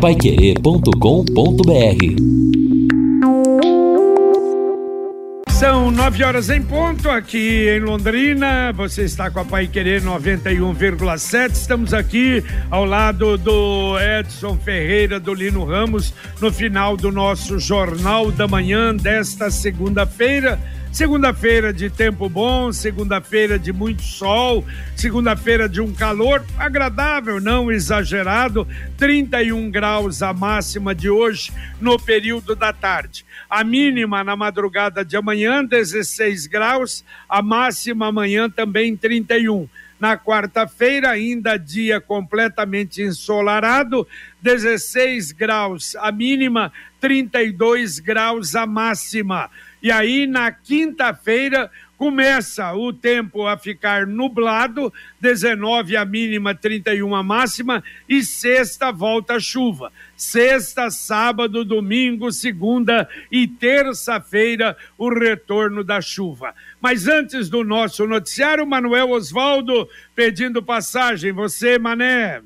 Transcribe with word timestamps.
paiquerê.com.br 0.00 0.88
São 5.50 5.90
nove 5.90 6.22
horas 6.22 6.50
em 6.50 6.62
ponto 6.62 7.10
aqui 7.10 7.68
em 7.68 7.80
Londrina. 7.80 8.72
Você 8.74 9.02
está 9.02 9.28
com 9.28 9.40
a 9.40 9.44
Pai 9.44 9.66
Querer 9.66 10.00
91,7. 10.02 11.50
Estamos 11.50 11.92
aqui 11.92 12.44
ao 12.70 12.84
lado 12.84 13.36
do 13.36 13.98
Edson 13.98 14.56
Ferreira, 14.56 15.18
do 15.18 15.34
Lino 15.34 15.64
Ramos, 15.64 16.14
no 16.40 16.52
final 16.52 16.96
do 16.96 17.10
nosso 17.10 17.58
Jornal 17.58 18.30
da 18.30 18.46
Manhã 18.46 18.94
desta 18.94 19.50
segunda-feira. 19.50 20.60
Segunda-feira 20.92 21.72
de 21.72 21.90
tempo 21.90 22.28
bom, 22.28 22.72
segunda-feira 22.72 23.58
de 23.58 23.72
muito 23.72 24.02
sol, 24.02 24.64
segunda-feira 24.96 25.68
de 25.68 25.80
um 25.80 25.92
calor 25.92 26.44
agradável, 26.58 27.38
não 27.40 27.70
exagerado, 27.70 28.66
31 28.96 29.70
graus 29.70 30.22
a 30.22 30.32
máxima 30.32 30.94
de 30.94 31.08
hoje 31.08 31.52
no 31.80 32.00
período 32.00 32.56
da 32.56 32.72
tarde. 32.72 33.24
A 33.48 33.62
mínima 33.62 34.24
na 34.24 34.34
madrugada 34.34 35.04
de 35.04 35.16
amanhã, 35.16 35.64
16 35.64 36.46
graus, 36.46 37.04
a 37.28 37.42
máxima 37.42 38.06
amanhã 38.08 38.50
também 38.50 38.96
31. 38.96 39.68
Na 40.00 40.16
quarta-feira, 40.16 41.10
ainda 41.10 41.56
dia 41.56 42.00
completamente 42.00 43.02
ensolarado, 43.02 44.06
16 44.40 45.32
graus 45.32 45.96
a 45.96 46.10
mínima, 46.12 46.72
32 47.00 47.98
graus 47.98 48.54
a 48.54 48.64
máxima. 48.64 49.50
E 49.82 49.90
aí, 49.92 50.26
na 50.26 50.50
quinta-feira, 50.50 51.70
começa 51.96 52.72
o 52.74 52.92
tempo 52.92 53.46
a 53.46 53.58
ficar 53.58 54.06
nublado, 54.06 54.92
19 55.20 55.96
a 55.96 56.04
mínima, 56.04 56.54
31 56.54 57.14
a 57.14 57.22
máxima, 57.22 57.82
e 58.08 58.22
sexta 58.22 58.92
volta 58.92 59.34
a 59.34 59.40
chuva. 59.40 59.92
Sexta, 60.16 60.90
sábado, 60.90 61.64
domingo, 61.64 62.30
segunda 62.30 63.08
e 63.30 63.46
terça-feira, 63.46 64.76
o 64.96 65.08
retorno 65.08 65.82
da 65.82 66.00
chuva. 66.00 66.54
Mas 66.80 67.08
antes 67.08 67.48
do 67.48 67.64
nosso 67.64 68.06
noticiário, 68.06 68.66
Manuel 68.66 69.10
Osvaldo 69.10 69.88
pedindo 70.14 70.62
passagem. 70.62 71.32
Você, 71.32 71.78
Mané. 71.78 72.42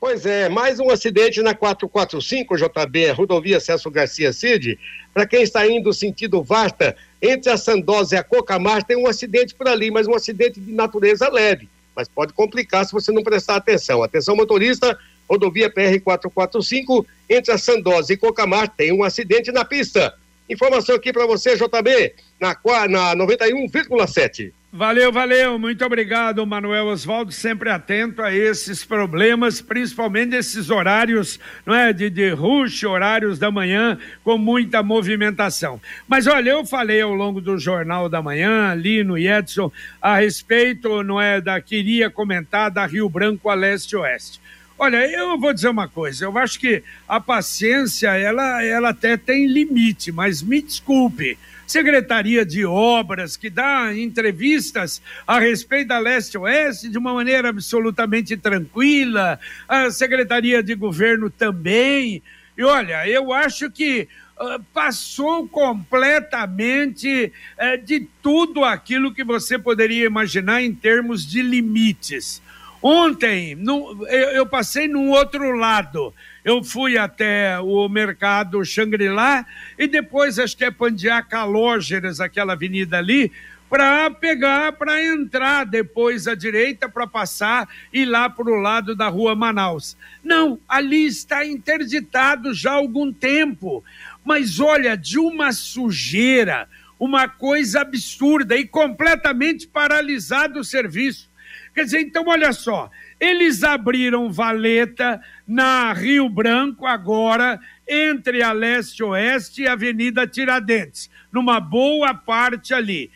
Pois 0.00 0.24
é, 0.24 0.48
mais 0.48 0.78
um 0.78 0.90
acidente 0.90 1.42
na 1.42 1.56
445 1.56 2.56
JB, 2.56 3.10
rodovia 3.10 3.58
Celso 3.58 3.90
Garcia 3.90 4.32
Cid. 4.32 4.78
Para 5.12 5.26
quem 5.26 5.42
está 5.42 5.66
indo 5.66 5.92
sentido 5.92 6.40
Vasta, 6.40 6.94
entre 7.20 7.50
a 7.50 7.56
Sandosa 7.56 8.14
e 8.14 8.18
a 8.18 8.22
Cocamar, 8.22 8.84
tem 8.84 8.96
um 8.96 9.08
acidente 9.08 9.56
por 9.56 9.66
ali, 9.66 9.90
mas 9.90 10.06
um 10.06 10.14
acidente 10.14 10.60
de 10.60 10.72
natureza 10.72 11.28
leve. 11.28 11.68
Mas 11.96 12.06
pode 12.06 12.32
complicar 12.32 12.86
se 12.86 12.92
você 12.92 13.10
não 13.10 13.24
prestar 13.24 13.56
atenção. 13.56 14.00
Atenção, 14.00 14.36
motorista, 14.36 14.96
rodovia 15.28 15.68
PR 15.68 16.00
445, 16.00 17.04
entre 17.28 17.52
a 17.52 17.58
Sandosa 17.58 18.12
e 18.12 18.16
Cocamar, 18.16 18.68
tem 18.68 18.92
um 18.92 19.02
acidente 19.02 19.50
na 19.50 19.64
pista. 19.64 20.14
Informação 20.48 20.94
aqui 20.94 21.12
para 21.12 21.26
você, 21.26 21.56
JB, 21.56 22.14
na, 22.40 22.56
na 22.88 23.16
91,7. 23.16 24.52
Valeu, 24.70 25.10
valeu. 25.10 25.58
Muito 25.58 25.82
obrigado, 25.82 26.46
Manuel 26.46 26.88
Oswaldo, 26.88 27.32
sempre 27.32 27.70
atento 27.70 28.20
a 28.20 28.34
esses 28.34 28.84
problemas, 28.84 29.62
principalmente 29.62 30.36
esses 30.36 30.68
horários, 30.68 31.40
não 31.64 31.74
é, 31.74 31.90
de, 31.90 32.10
de 32.10 32.28
rush, 32.30 32.84
horários 32.84 33.38
da 33.38 33.50
manhã, 33.50 33.98
com 34.22 34.36
muita 34.36 34.82
movimentação. 34.82 35.80
Mas 36.06 36.26
olha, 36.26 36.50
eu 36.50 36.66
falei 36.66 37.00
ao 37.00 37.14
longo 37.14 37.40
do 37.40 37.56
Jornal 37.58 38.10
da 38.10 38.20
Manhã, 38.20 38.74
Lino 38.74 39.16
e 39.16 39.26
Edson, 39.26 39.72
a 40.02 40.18
respeito, 40.18 41.02
não 41.02 41.18
é, 41.18 41.40
da 41.40 41.58
queria 41.62 42.10
comentar 42.10 42.70
da 42.70 42.84
Rio 42.84 43.08
Branco 43.08 43.48
a 43.48 43.54
leste-oeste. 43.54 44.38
Olha, 44.78 45.10
eu 45.10 45.38
vou 45.38 45.54
dizer 45.54 45.70
uma 45.70 45.88
coisa, 45.88 46.26
eu 46.26 46.36
acho 46.36 46.60
que 46.60 46.84
a 47.08 47.18
paciência, 47.18 48.10
ela, 48.16 48.62
ela 48.62 48.90
até 48.90 49.16
tem 49.16 49.46
limite, 49.46 50.12
mas 50.12 50.42
me 50.42 50.60
desculpe, 50.60 51.38
Secretaria 51.68 52.46
de 52.46 52.64
Obras, 52.64 53.36
que 53.36 53.50
dá 53.50 53.94
entrevistas 53.94 55.02
a 55.26 55.38
respeito 55.38 55.88
da 55.88 55.98
leste-oeste 55.98 56.88
de 56.88 56.96
uma 56.96 57.12
maneira 57.12 57.50
absolutamente 57.50 58.38
tranquila, 58.38 59.38
a 59.68 59.90
Secretaria 59.90 60.62
de 60.62 60.74
Governo 60.74 61.28
também. 61.28 62.22
E 62.56 62.64
olha, 62.64 63.06
eu 63.06 63.34
acho 63.34 63.70
que 63.70 64.08
uh, 64.40 64.64
passou 64.72 65.46
completamente 65.46 67.30
uh, 67.58 67.84
de 67.84 68.08
tudo 68.22 68.64
aquilo 68.64 69.12
que 69.12 69.22
você 69.22 69.58
poderia 69.58 70.06
imaginar 70.06 70.62
em 70.62 70.74
termos 70.74 71.26
de 71.26 71.42
limites. 71.42 72.40
Ontem, 72.80 73.54
no, 73.56 74.06
eu, 74.06 74.28
eu, 74.30 74.46
passei 74.46 74.86
num 74.86 75.10
outro 75.10 75.52
lado. 75.52 76.14
Eu 76.48 76.64
fui 76.64 76.96
até 76.96 77.60
o 77.60 77.86
mercado 77.90 78.64
Xangri-Lá 78.64 79.44
e 79.78 79.86
depois, 79.86 80.38
acho 80.38 80.56
que 80.56 80.64
é 80.64 80.70
Pandiá 80.70 81.20
Calógeras, 81.20 82.20
aquela 82.20 82.54
avenida 82.54 82.96
ali, 82.96 83.30
para 83.68 84.10
pegar, 84.10 84.72
para 84.72 85.04
entrar 85.04 85.66
depois 85.66 86.26
à 86.26 86.34
direita, 86.34 86.88
para 86.88 87.06
passar 87.06 87.68
e 87.92 88.06
lá 88.06 88.30
para 88.30 88.50
o 88.50 88.62
lado 88.62 88.96
da 88.96 89.08
rua 89.08 89.34
Manaus. 89.34 89.94
Não, 90.24 90.58
ali 90.66 91.04
está 91.04 91.44
interditado 91.44 92.54
já 92.54 92.70
há 92.70 92.76
algum 92.76 93.12
tempo. 93.12 93.84
Mas 94.24 94.58
olha, 94.58 94.96
de 94.96 95.18
uma 95.18 95.52
sujeira, 95.52 96.66
uma 96.98 97.28
coisa 97.28 97.82
absurda 97.82 98.56
e 98.56 98.66
completamente 98.66 99.68
paralisado 99.68 100.60
o 100.60 100.64
serviço. 100.64 101.28
Quer 101.74 101.84
dizer, 101.84 102.00
então 102.00 102.24
olha 102.26 102.54
só, 102.54 102.90
eles 103.20 103.62
abriram 103.62 104.30
valeta 104.30 105.20
na 105.46 105.92
Rio 105.92 106.28
Branco 106.28 106.86
agora, 106.86 107.58
entre 107.86 108.42
a 108.42 108.52
leste-oeste 108.52 109.62
e 109.62 109.68
a 109.68 109.72
Avenida 109.72 110.26
Tiradentes, 110.26 111.10
numa 111.32 111.58
boa 111.58 112.14
parte 112.14 112.74
ali. 112.74 113.10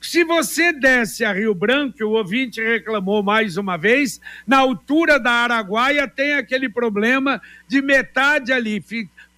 Se 0.00 0.24
você 0.24 0.72
desce 0.72 1.24
a 1.24 1.32
Rio 1.32 1.54
Branco, 1.54 2.02
o 2.02 2.10
ouvinte 2.10 2.60
reclamou 2.60 3.22
mais 3.22 3.56
uma 3.56 3.76
vez, 3.76 4.20
na 4.44 4.58
altura 4.58 5.20
da 5.20 5.30
Araguaia 5.30 6.08
tem 6.08 6.34
aquele 6.34 6.68
problema 6.68 7.40
de 7.68 7.80
metade 7.80 8.52
ali, 8.52 8.84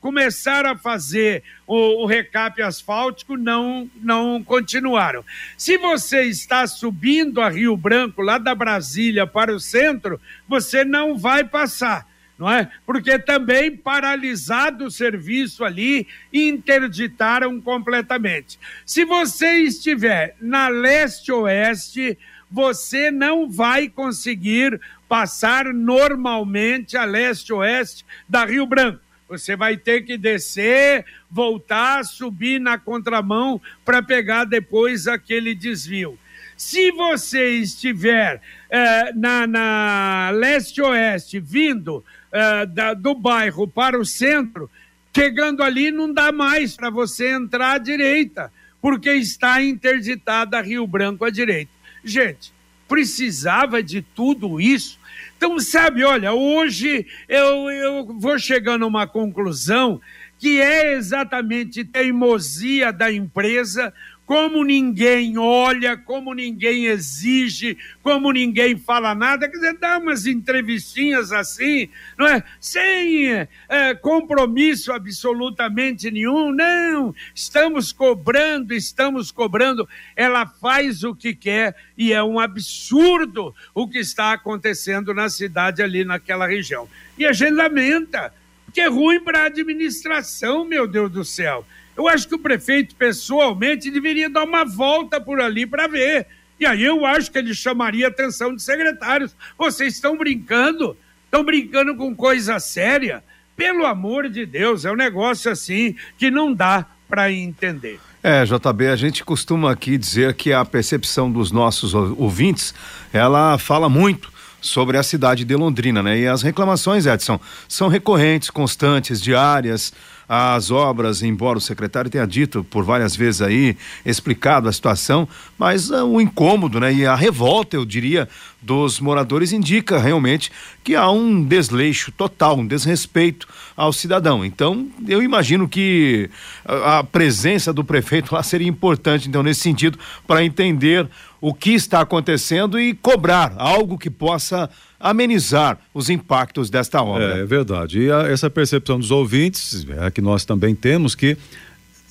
começaram 0.05 0.73
a 0.73 0.77
fazer 0.77 1.43
o, 1.67 2.03
o 2.03 2.05
recap 2.05 2.61
asfáltico, 2.61 3.39
não, 3.39 3.89
não 4.03 4.45
continuaram. 4.45 5.25
Se 5.57 5.79
você 5.79 6.25
está 6.25 6.67
subindo 6.67 7.41
a 7.41 7.49
Rio 7.49 7.75
Branco, 7.75 8.21
lá 8.21 8.37
da 8.37 8.55
Brasília 8.55 9.27
para 9.27 9.51
o 9.51 9.59
centro, 9.59 10.21
você 10.47 10.85
não 10.85 11.17
vai 11.17 11.43
passar 11.43 12.07
não 12.37 12.51
é? 12.51 12.69
Porque 12.85 13.17
também 13.17 13.77
paralisado 13.77 14.87
o 14.87 14.91
serviço 14.91 15.65
ali, 15.65 16.07
interditaram 16.33 17.61
completamente. 17.61 18.59
Se 18.85 19.05
você 19.05 19.59
estiver 19.59 20.35
na 20.41 20.67
leste-oeste, 20.67 22.19
você 22.51 23.13
não 23.13 23.49
vai 23.49 23.89
conseguir 23.89 24.81
passar 25.09 25.67
normalmente 25.67 26.97
a 26.97 27.05
leste-oeste 27.05 28.05
da 28.29 28.45
Rio 28.45 28.67
Branco. 28.67 29.04
Você 29.39 29.57
vai 29.57 29.77
ter 29.77 30.03
que 30.03 30.17
descer, 30.17 31.05
voltar, 31.31 32.05
subir 32.05 32.61
na 32.61 32.79
contramão 32.79 33.61
para 33.85 34.03
pegar 34.03 34.45
depois 34.45 35.07
aquele 35.07 35.55
desvio. 35.55 36.19
Se 36.57 36.93
você 36.93 37.51
estiver 37.51 38.41
eh, 38.71 39.13
na, 39.15 39.47
na 39.47 40.31
leste-oeste, 40.33 41.41
vindo 41.41 42.05
eh, 42.33 42.67
da, 42.67 42.95
do 42.95 43.15
bairro 43.15 43.67
para 43.67 43.99
o 43.99 44.05
centro, 44.05 44.71
chegando 45.15 45.63
ali 45.63 45.91
não 45.91 46.13
dá 46.13 46.31
mais 46.31 46.77
para 46.77 46.91
você 46.91 47.31
entrar 47.31 47.73
à 47.73 47.79
direita, 47.79 48.53
porque 48.81 49.11
está 49.11 49.63
interditada 49.63 50.61
Rio 50.61 50.87
Branco 50.87 51.25
à 51.25 51.31
direita. 51.31 51.73
Gente, 52.05 52.53
precisava 52.87 53.83
de 53.83 54.03
tudo 54.03 54.61
isso 54.61 54.99
então, 55.45 55.61
sabe, 55.61 56.03
olha, 56.03 56.33
hoje 56.33 57.07
eu, 57.29 57.71
eu 57.71 58.07
vou 58.19 58.39
chegando 58.39 58.87
a 58.87 58.89
uma 58.89 59.07
conclusão 59.07 60.01
que 60.39 60.59
é 60.59 60.95
exatamente 60.95 61.85
teimosia 61.85 62.91
da 62.91 63.13
empresa 63.13 63.93
como 64.27 64.65
ninguém 64.65 65.37
olha, 65.37 65.97
como 65.97 66.33
ninguém 66.33 66.87
exige, 66.87 67.77
como 68.03 68.33
ninguém 68.33 68.77
fala 68.77 69.15
nada, 69.15 69.49
quer 69.49 69.57
dizer, 69.57 69.79
dá 69.79 69.99
umas 69.99 70.27
entrevistinhas 70.27 71.31
assim, 71.31 71.91
não 72.19 72.27
é? 72.27 72.43
Sem 72.59 73.47
é, 73.69 73.95
compromisso 73.95 74.93
absolutamente 74.93 76.11
nenhum, 76.11 76.53
não, 76.53 77.15
estamos 77.35 77.93
cobrando, 77.93 78.73
estamos 78.73 79.31
cobrando, 79.31 79.87
ela 80.17 80.47
faz 80.47 81.05
o 81.05 81.15
que 81.15 81.35
quer 81.35 81.77
e 81.97 82.13
é 82.13 82.23
um 82.23 82.41
absurdo 82.41 83.55
o 83.75 83.87
que 83.87 83.99
está 83.99 84.33
acontecendo 84.33 85.13
na 85.13 85.29
cidade 85.29 85.83
ali 85.83 86.05
naquela 86.05 86.47
região. 86.47 86.89
E 87.19 87.27
a 87.27 87.33
gente 87.33 87.53
lamenta, 87.53 88.33
porque 88.65 88.81
é 88.81 88.89
ruim 88.89 89.21
para 89.21 89.43
a 89.43 89.47
administração, 89.47 90.65
meu 90.65 90.87
Deus 90.87 91.11
do 91.11 91.25
céu. 91.25 91.65
Eu 91.97 92.09
acho 92.09 92.29
que 92.29 92.35
o 92.35 92.39
prefeito, 92.39 92.95
pessoalmente, 92.95 93.91
deveria 93.91 94.29
dar 94.29 94.45
uma 94.45 94.65
volta 94.65 95.21
por 95.21 95.41
ali 95.41 95.67
para 95.67 95.87
ver. 95.87 96.27
E 96.59 96.67
aí 96.67 96.83
eu 96.83 97.05
acho 97.05 97.31
que 97.31 97.39
ele 97.39 97.55
chamaria 97.55 98.07
a 98.07 98.11
atenção 98.11 98.55
de 98.55 98.63
secretários. 98.63 99.35
Vocês 99.59 99.95
estão 99.95 100.17
brincando? 100.17 100.97
Estão 101.25 101.45
brincando 101.45 101.97
com 101.97 102.15
coisa 102.15 102.59
séria. 102.59 103.23
Pelo 103.57 103.87
amor 103.87 104.29
de 104.29 104.45
Deus, 104.45 104.85
é 104.85 104.91
um 104.91 104.97
negócio 104.97 105.51
assim 105.51 105.95
que 106.19 106.31
não 106.31 106.53
dá 106.53 106.87
para 107.09 107.31
entender. 107.31 108.01
É, 108.23 108.45
JB, 108.45 108.89
a 108.89 108.97
gente 108.97 109.23
costuma 109.23 109.71
aqui 109.71 109.99
dizer 109.99 110.35
que 110.35 110.53
a 110.53 110.65
percepção 110.65 111.31
dos 111.31 111.53
nossos 111.53 111.93
ouvintes, 111.95 112.75
ela 113.13 113.59
fala 113.59 113.89
muito 113.89 114.33
sobre 114.61 114.97
a 114.97 115.03
cidade 115.03 115.45
de 115.45 115.55
Londrina, 115.55 116.03
né? 116.03 116.19
E 116.19 116.27
as 116.27 116.41
reclamações, 116.41 117.05
Edson, 117.05 117.39
são 117.69 117.87
recorrentes, 117.87 118.49
constantes, 118.49 119.21
diárias. 119.21 119.93
As 120.29 120.71
obras, 120.71 121.23
embora 121.23 121.59
o 121.59 121.61
secretário 121.61 122.11
tenha 122.11 122.27
dito 122.27 122.65
por 122.65 122.85
várias 122.85 123.15
vezes 123.15 123.43
aí, 123.43 123.77
explicado 124.05 124.69
a 124.69 124.73
situação, 124.73 125.29
mas 125.59 125.91
uh, 125.91 126.05
o 126.05 126.21
incômodo, 126.21 126.81
né? 126.81 126.93
E 126.93 127.07
a 127.07 127.15
revolta, 127.15 127.77
eu 127.77 127.85
diria, 127.85 128.29
dos 128.61 128.99
moradores 129.01 129.53
indica 129.53 129.99
realmente 129.99 130.51
que 130.83 130.95
há 130.95 131.11
um 131.11 131.45
desleixo 131.45 132.11
total, 132.13 132.59
um 132.59 132.67
desrespeito 132.67 133.47
ao 133.77 133.93
cidadão. 133.93 134.45
Então, 134.45 134.89
eu 135.07 135.23
imagino 135.23 135.69
que 135.69 136.31
a, 136.65 136.99
a 136.99 137.05
presença 137.05 137.73
do 137.73 137.85
prefeito 137.85 138.35
lá 138.35 138.43
seria 138.43 138.69
importante, 138.69 139.29
então, 139.29 139.43
nesse 139.43 139.61
sentido, 139.61 139.99
para 140.27 140.45
entender 140.45 141.09
o 141.41 141.53
que 141.53 141.75
está 141.75 142.01
acontecendo 142.01 142.81
e 142.81 142.95
cobrar 142.95 143.55
algo 143.59 143.99
que 143.99 144.09
possa 144.09 144.71
amenizar 145.05 145.79
os 145.93 146.09
impactos 146.09 146.71
desta 146.71 147.03
obra. 147.03 147.37
É, 147.37 147.41
é 147.41 147.45
verdade. 147.45 148.01
E 148.01 148.11
a, 148.11 148.23
essa 148.23 148.49
percepção 148.49 148.99
dos 148.99 149.11
ouvintes 149.11 149.87
é 149.91 150.07
a 150.07 150.11
que 150.11 150.23
nós 150.23 150.47
também 150.47 150.75
temos 150.75 151.15
que 151.15 151.37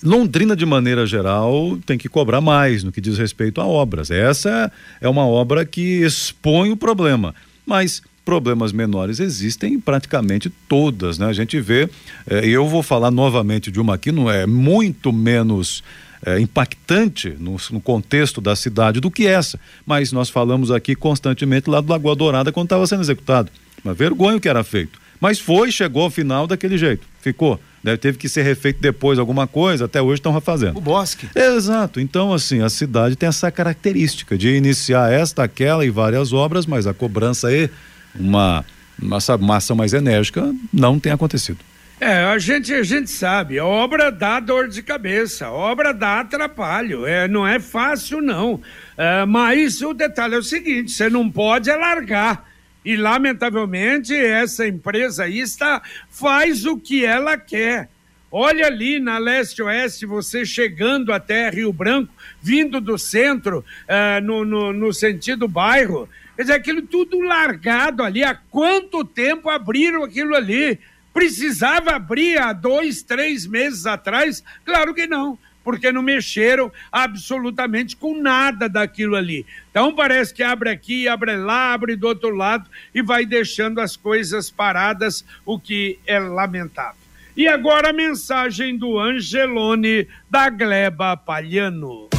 Londrina, 0.04 0.56
de 0.56 0.66
maneira 0.66 1.06
geral, 1.06 1.78
tem 1.86 1.98
que 1.98 2.10
cobrar 2.10 2.42
mais 2.42 2.84
no 2.84 2.92
que 2.92 3.00
diz 3.00 3.18
respeito 3.18 3.62
a 3.62 3.66
obras. 3.66 4.12
Essa 4.12 4.72
é 5.00 5.08
uma 5.08 5.26
obra 5.26 5.66
que 5.66 6.04
expõe 6.04 6.72
o 6.72 6.78
problema, 6.78 7.34
mas 7.66 8.02
problemas 8.26 8.74
menores 8.74 9.20
existem 9.20 9.76
em 9.76 9.80
praticamente 9.80 10.50
todas, 10.68 11.18
né? 11.18 11.26
A 11.26 11.34
gente 11.34 11.60
vê, 11.60 11.90
eh, 12.30 12.46
eu 12.46 12.68
vou 12.68 12.84
falar 12.84 13.12
novamente 13.12 13.72
de 13.72 13.80
uma 13.80 13.96
aqui, 13.96 14.12
não 14.12 14.30
é 14.30 14.46
muito 14.46 15.12
menos 15.14 15.84
é, 16.26 16.40
impactante 16.40 17.36
no, 17.40 17.58
no, 17.72 17.82
contexto 17.82 18.40
da 18.40 18.56
cidade 18.56 19.00
do 19.00 19.12
que 19.12 19.28
essa. 19.28 19.60
Mas 19.86 20.12
nós 20.12 20.30
falamos 20.30 20.72
aqui 20.72 20.96
constantemente 20.96 21.70
lá 21.70 21.82
do 21.82 21.92
Lagoa 21.92 22.16
Dourada 22.16 22.52
quando 22.52 22.68
estava 22.68 22.88
sendo 22.88 23.02
executado. 23.02 23.52
Uma 23.84 23.94
vergonha 23.94 24.38
o 24.38 24.42
que 24.42 24.50
era 24.50 24.64
feito. 24.64 25.00
Mas 25.20 25.40
foi, 25.40 25.72
chegou 25.72 26.04
ao 26.04 26.10
final 26.10 26.48
daquele 26.48 26.78
jeito. 26.78 27.06
Ficou. 27.22 27.60
Deve, 27.84 27.98
teve 27.98 28.18
que 28.18 28.30
ser 28.30 28.44
refeito 28.44 28.82
depois 28.82 29.20
alguma 29.20 29.46
coisa, 29.46 29.86
até 29.86 30.02
hoje 30.02 30.20
estão 30.20 30.32
refazendo. 30.32 30.78
O 30.78 30.82
bosque. 30.82 31.28
Exato. 31.36 32.00
Então, 32.00 32.34
assim, 32.34 32.62
a 32.62 32.70
cidade 32.70 33.16
tem 33.16 33.28
essa 33.28 33.52
característica 33.52 34.38
de 34.38 34.56
iniciar 34.56 35.12
esta, 35.12 35.44
aquela 35.44 35.86
e 35.86 35.90
várias 35.90 36.32
obras, 36.32 36.66
mas 36.66 36.88
a 36.88 36.94
cobrança 36.94 37.52
e 37.52 37.70
uma, 38.18 38.66
uma, 39.02 39.18
uma 39.40 39.58
ação 39.58 39.76
mais 39.76 39.94
enérgica 39.94 40.54
não 40.72 40.98
tem 40.98 41.12
acontecido. 41.12 41.60
É, 42.06 42.26
a 42.26 42.38
gente, 42.38 42.74
a 42.74 42.84
gente 42.84 43.10
sabe, 43.10 43.58
a 43.58 43.66
obra 43.66 44.12
dá 44.12 44.38
dor 44.38 44.68
de 44.68 44.84
cabeça, 44.84 45.46
a 45.46 45.52
obra 45.54 45.94
dá 45.94 46.20
atrapalho, 46.20 47.06
é, 47.06 47.30
não 47.30 47.48
é 47.48 47.62
fácil 47.62 48.22
não. 48.22 48.62
É, 48.98 49.26
mas 49.26 49.82
o 49.82 49.94
detalhe 49.94 50.36
é 50.36 50.38
o 50.38 50.44
seguinte, 50.44 50.92
você 50.92 51.10
não 51.10 51.32
pode 51.32 51.72
alargar. 51.72 52.44
E, 52.84 52.98
lamentavelmente, 52.98 54.14
essa 54.14 54.68
empresa 54.68 55.24
aí 55.24 55.40
está, 55.40 55.82
faz 56.10 56.66
o 56.66 56.78
que 56.78 57.06
ela 57.06 57.38
quer. 57.38 57.88
Olha 58.30 58.68
ali 58.68 59.00
na 59.00 59.18
leste-oeste, 59.18 60.06
você 60.06 60.46
chegando 60.46 61.14
até 61.14 61.50
Rio 61.50 61.72
Branco, 61.72 62.14
vindo 62.42 62.82
do 62.82 62.98
centro, 62.98 63.60
uh, 63.60 64.22
no, 64.22 64.44
no, 64.44 64.74
no, 64.74 64.92
sentido 64.92 65.48
bairro. 65.48 66.10
Quer 66.36 66.42
dizer, 66.42 66.54
aquilo 66.56 66.82
tudo 66.82 67.22
largado 67.22 68.04
ali. 68.04 68.26
Há 68.26 68.36
quanto 68.36 69.06
tempo 69.06 69.50
abriram 69.50 70.04
aquilo 70.04 70.36
ali? 70.36 70.78
Precisava 71.14 71.92
abrir 71.92 72.40
há 72.40 72.52
dois, 72.52 73.04
três 73.04 73.46
meses 73.46 73.86
atrás? 73.86 74.44
Claro 74.66 74.94
que 74.94 75.06
não, 75.06 75.38
porque 75.64 75.92
não 75.92 76.02
mexeram 76.02 76.72
absolutamente 76.92 77.96
com 77.96 78.20
nada 78.20 78.68
daquilo 78.68 79.16
ali. 79.16 79.46
Então 79.70 79.96
parece 79.96 80.34
que 80.34 80.42
abre 80.42 80.70
aqui, 80.70 81.08
abre 81.08 81.38
lá, 81.38 81.74
abre 81.74 81.96
do 81.96 82.08
outro 82.08 82.36
lado 82.36 82.70
e 82.94 83.02
vai 83.02 83.26
deixando 83.26 83.80
as 83.80 83.96
coisas 83.96 84.50
paradas, 84.50 85.24
o 85.46 85.60
que 85.60 86.00
é 86.06 86.20
lamentável. 86.20 87.02
E 87.36 87.48
agora 87.48 87.90
a 87.90 87.94
mensagem 87.94 88.78
do 88.78 89.00
Angelone 89.00 90.08
da 90.30 90.50
Gleba 90.50 91.18
Palhano. 91.18 92.10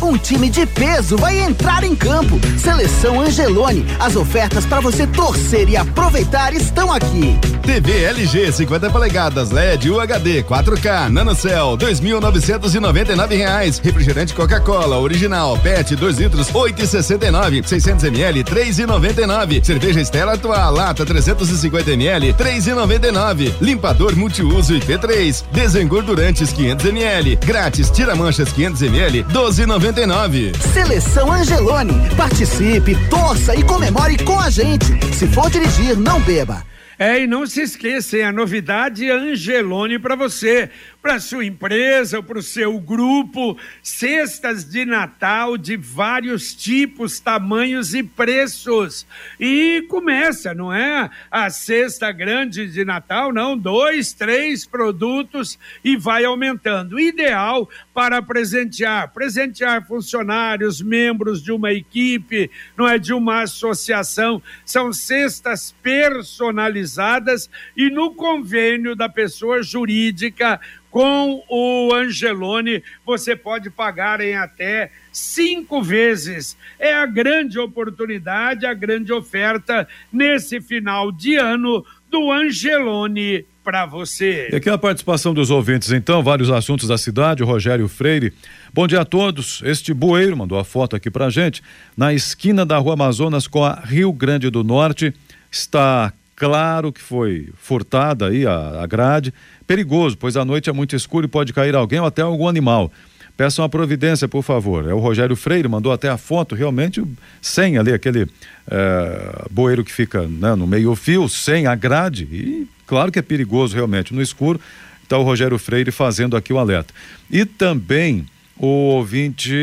Um 0.00 0.16
time 0.16 0.48
de 0.48 0.66
peso 0.66 1.16
vai 1.16 1.38
entrar 1.38 1.84
em 1.84 1.94
campo. 1.94 2.40
Seleção 2.58 3.20
Angelone. 3.20 3.84
As 3.98 4.16
ofertas 4.16 4.64
para 4.64 4.80
você 4.80 5.06
torcer 5.06 5.68
e 5.68 5.76
aproveitar 5.76 6.54
estão 6.54 6.92
aqui. 6.92 7.38
TV 7.62 8.04
LG 8.04 8.52
50 8.52 8.90
polegadas 8.90 9.50
LED 9.50 9.90
UHD 9.90 10.42
4K 10.42 11.08
NanoCell 11.10 11.76
2.999 11.78 13.36
reais. 13.36 13.78
Refrigerante 13.78 14.34
Coca-Cola 14.34 14.98
original 14.98 15.56
PET 15.58 15.94
2 15.94 16.18
litros 16.18 16.48
8,69. 16.48 17.64
600 17.64 18.04
ml 18.04 18.44
3,99. 18.44 19.64
Cerveja 19.64 20.00
Estela 20.00 20.32
Atual 20.32 20.74
lata 20.74 21.04
350 21.04 21.90
ml 21.92 22.32
3,99. 22.34 23.54
Limpador 23.60 24.16
multiuso 24.16 24.74
IP3 24.74 25.44
desengordurantes 25.52 26.52
500 26.52 26.86
ml 26.86 27.36
grátis 27.36 27.90
tira 27.90 28.14
manchas 28.16 28.52
500 28.52 28.82
ml 28.82 29.24
12,99. 29.24 29.81
99. 29.82 30.52
Seleção 30.72 31.32
Angelone. 31.32 31.94
Participe, 32.16 32.94
torça 33.10 33.52
e 33.56 33.64
comemore 33.64 34.16
com 34.22 34.38
a 34.38 34.48
gente. 34.48 34.86
Se 35.12 35.26
for 35.26 35.50
dirigir, 35.50 35.96
não 35.96 36.20
beba. 36.20 36.64
É, 36.96 37.20
e 37.20 37.26
não 37.26 37.44
se 37.44 37.62
esqueçam, 37.62 38.22
a 38.22 38.30
novidade 38.30 39.10
Angelone 39.10 39.98
para 39.98 40.14
você 40.14 40.70
para 41.02 41.18
sua 41.18 41.44
empresa, 41.44 42.22
para 42.22 42.38
o 42.38 42.42
seu 42.42 42.78
grupo, 42.78 43.58
cestas 43.82 44.64
de 44.64 44.84
Natal 44.84 45.58
de 45.58 45.76
vários 45.76 46.54
tipos, 46.54 47.18
tamanhos 47.18 47.92
e 47.92 48.04
preços. 48.04 49.04
E 49.38 49.84
começa, 49.88 50.54
não 50.54 50.72
é? 50.72 51.10
A 51.28 51.50
cesta 51.50 52.12
grande 52.12 52.70
de 52.70 52.84
Natal, 52.84 53.32
não, 53.32 53.58
dois, 53.58 54.12
três 54.12 54.64
produtos 54.64 55.58
e 55.82 55.96
vai 55.96 56.24
aumentando. 56.24 57.00
Ideal 57.00 57.68
para 57.92 58.22
presentear, 58.22 59.12
presentear 59.12 59.84
funcionários, 59.84 60.80
membros 60.80 61.42
de 61.42 61.50
uma 61.50 61.72
equipe, 61.72 62.48
não 62.78 62.86
é 62.86 62.96
de 62.96 63.12
uma 63.12 63.42
associação. 63.42 64.40
São 64.64 64.92
cestas 64.92 65.74
personalizadas 65.82 67.50
e 67.76 67.90
no 67.90 68.14
convênio 68.14 68.94
da 68.94 69.08
pessoa 69.08 69.64
jurídica 69.64 70.60
com 70.92 71.42
o 71.48 71.94
Angelone, 71.94 72.82
você 73.04 73.34
pode 73.34 73.70
pagar 73.70 74.20
em 74.20 74.36
até 74.36 74.90
cinco 75.10 75.82
vezes. 75.82 76.54
É 76.78 76.94
a 76.94 77.06
grande 77.06 77.58
oportunidade, 77.58 78.66
a 78.66 78.74
grande 78.74 79.10
oferta 79.10 79.88
nesse 80.12 80.60
final 80.60 81.10
de 81.10 81.34
ano 81.34 81.84
do 82.10 82.30
Angelone 82.30 83.46
para 83.64 83.86
você. 83.86 84.50
E 84.52 84.56
aqui 84.56 84.68
a 84.68 84.76
participação 84.76 85.32
dos 85.32 85.50
ouvintes, 85.50 85.90
então, 85.92 86.22
vários 86.22 86.50
assuntos 86.50 86.88
da 86.88 86.98
cidade, 86.98 87.42
Rogério 87.42 87.88
Freire. 87.88 88.34
Bom 88.74 88.86
dia 88.86 89.00
a 89.00 89.04
todos. 89.04 89.62
Este 89.64 89.94
bueiro 89.94 90.36
mandou 90.36 90.58
a 90.58 90.64
foto 90.64 90.94
aqui 90.94 91.10
pra 91.10 91.30
gente, 91.30 91.62
na 91.96 92.12
esquina 92.12 92.66
da 92.66 92.76
Rua 92.76 92.94
Amazonas 92.94 93.46
com 93.46 93.64
a 93.64 93.76
Rio 93.76 94.12
Grande 94.12 94.50
do 94.50 94.62
Norte, 94.62 95.14
está 95.50 96.12
claro 96.42 96.92
que 96.92 97.00
foi 97.00 97.50
furtada 97.54 98.26
aí 98.26 98.44
a, 98.44 98.82
a 98.82 98.86
grade, 98.88 99.32
perigoso, 99.64 100.18
pois 100.18 100.36
à 100.36 100.44
noite 100.44 100.68
é 100.68 100.72
muito 100.72 100.96
escuro 100.96 101.24
e 101.24 101.28
pode 101.28 101.52
cair 101.52 101.72
alguém 101.76 102.00
ou 102.00 102.06
até 102.06 102.20
algum 102.20 102.48
animal. 102.48 102.90
Peçam 103.36 103.64
a 103.64 103.68
providência, 103.68 104.26
por 104.26 104.42
favor. 104.42 104.88
É 104.88 104.92
o 104.92 104.98
Rogério 104.98 105.36
Freire, 105.36 105.68
mandou 105.68 105.92
até 105.92 106.08
a 106.08 106.18
foto, 106.18 106.56
realmente, 106.56 107.00
sem 107.40 107.78
ali 107.78 107.92
aquele 107.92 108.26
é, 108.68 109.46
bueiro 109.52 109.84
que 109.84 109.92
fica 109.92 110.26
né, 110.26 110.56
no 110.56 110.66
meio-fio, 110.66 111.28
sem 111.28 111.68
a 111.68 111.76
grade. 111.76 112.24
E 112.24 112.66
claro 112.88 113.12
que 113.12 113.20
é 113.20 113.22
perigoso, 113.22 113.76
realmente, 113.76 114.12
no 114.12 114.20
escuro. 114.20 114.60
Está 115.04 115.16
o 115.18 115.22
Rogério 115.22 115.60
Freire 115.60 115.92
fazendo 115.92 116.36
aqui 116.36 116.52
o 116.52 116.58
alerta. 116.58 116.92
E 117.30 117.44
também 117.44 118.26
o 118.56 118.66
ouvinte, 118.66 119.54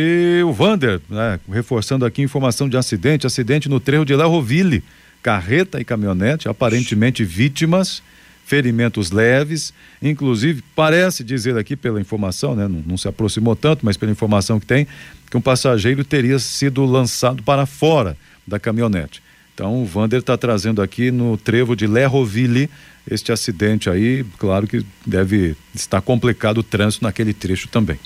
o 0.46 0.54
Vander, 0.54 1.02
né, 1.10 1.42
reforçando 1.52 2.06
aqui 2.06 2.22
informação 2.22 2.70
de 2.70 2.78
acidente, 2.78 3.28
acidente 3.28 3.68
no 3.68 3.82
trevo 3.82 4.06
de 4.06 4.16
Lerroville. 4.16 4.82
Carreta 5.22 5.80
e 5.80 5.86
caminhonete, 5.86 6.48
aparentemente 6.48 7.24
vítimas 7.24 8.02
ferimentos 8.50 9.12
leves, 9.12 9.72
inclusive 10.02 10.64
parece 10.76 11.24
dizer 11.24 11.56
aqui 11.56 11.76
pela 11.76 12.02
informação, 12.02 12.56
né, 12.56 12.68
não, 12.68 12.84
não, 12.84 12.98
se 12.98 13.08
aproximou 13.08 13.56
tanto, 13.56 13.86
mas 13.86 13.96
pela 13.96 14.12
informação 14.12 14.60
que 14.60 14.66
tem, 14.66 14.88
que 15.30 15.38
um 15.38 15.42
passageiro 15.42 16.04
teria 16.04 16.40
sido 16.40 16.84
lançado 16.84 17.44
para 17.44 17.68
fora 17.68 18.18
da 18.48 18.60
caminhonete. 18.60 19.22
Então 19.54 19.80
o 19.80 19.86
Vander 19.86 20.20
está 20.20 20.36
trazendo 20.36 20.82
aqui 20.82 21.12
no 21.12 21.38
trevo 21.38 21.76
de 21.76 21.86
Lerroville 21.86 22.72
este 23.10 23.32
acidente 23.32 23.88
aí, 23.88 24.26
claro 24.40 24.66
que 24.66 24.84
deve 25.06 25.56
estar 25.76 26.02
complicado 26.02 26.60
o 26.60 26.64
trânsito 26.64 27.04
naquele 27.04 27.36
trecho 27.36 27.68
também. 27.68 28.00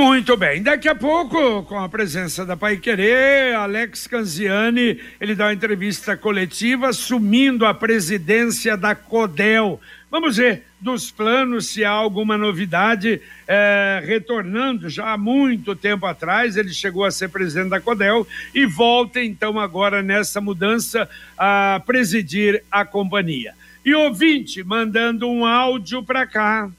Muito 0.00 0.34
bem. 0.34 0.62
Daqui 0.62 0.88
a 0.88 0.94
pouco, 0.94 1.62
com 1.64 1.78
a 1.78 1.86
presença 1.86 2.46
da 2.46 2.56
Pai 2.56 2.78
Querer, 2.78 3.54
Alex 3.54 4.06
Canziani, 4.06 4.98
ele 5.20 5.34
dá 5.34 5.44
uma 5.44 5.52
entrevista 5.52 6.16
coletiva 6.16 6.88
assumindo 6.88 7.66
a 7.66 7.74
presidência 7.74 8.78
da 8.78 8.94
CODEL. 8.94 9.78
Vamos 10.10 10.38
ver 10.38 10.64
dos 10.80 11.10
planos 11.10 11.66
se 11.68 11.84
há 11.84 11.90
alguma 11.90 12.38
novidade 12.38 13.20
é, 13.46 14.02
retornando 14.02 14.88
já 14.88 15.12
há 15.12 15.18
muito 15.18 15.76
tempo 15.76 16.06
atrás 16.06 16.56
ele 16.56 16.72
chegou 16.72 17.04
a 17.04 17.10
ser 17.10 17.28
presidente 17.28 17.68
da 17.68 17.78
Codel 17.78 18.26
e 18.54 18.64
volta 18.64 19.22
então 19.22 19.60
agora 19.60 20.02
nessa 20.02 20.40
mudança 20.40 21.06
a 21.36 21.82
presidir 21.84 22.64
a 22.70 22.86
companhia 22.86 23.54
e 23.84 23.94
ouvinte 23.94 24.64
mandando 24.64 25.28
um 25.28 25.44
áudio 25.44 26.02
para 26.02 26.26
cá 26.26 26.70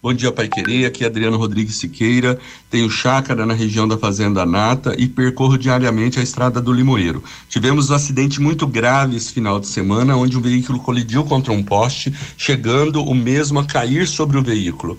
Bom 0.00 0.14
dia, 0.14 0.30
Pai 0.30 0.46
Querer. 0.46 0.86
Aqui 0.86 1.02
é 1.02 1.08
Adriano 1.08 1.36
Rodrigues 1.36 1.74
Siqueira. 1.74 2.38
Tenho 2.70 2.88
chácara 2.88 3.44
na 3.44 3.52
região 3.52 3.88
da 3.88 3.98
Fazenda 3.98 4.46
Nata 4.46 4.94
e 4.96 5.08
percorro 5.08 5.58
diariamente 5.58 6.20
a 6.20 6.22
estrada 6.22 6.60
do 6.60 6.72
Limoeiro. 6.72 7.20
Tivemos 7.48 7.90
um 7.90 7.94
acidente 7.94 8.40
muito 8.40 8.64
grave 8.64 9.16
esse 9.16 9.32
final 9.32 9.58
de 9.58 9.66
semana, 9.66 10.16
onde 10.16 10.38
um 10.38 10.40
veículo 10.40 10.78
colidiu 10.78 11.24
contra 11.24 11.52
um 11.52 11.64
poste, 11.64 12.14
chegando 12.36 13.02
o 13.02 13.12
mesmo 13.12 13.58
a 13.58 13.64
cair 13.64 14.06
sobre 14.06 14.38
o 14.38 14.42
veículo. 14.42 14.96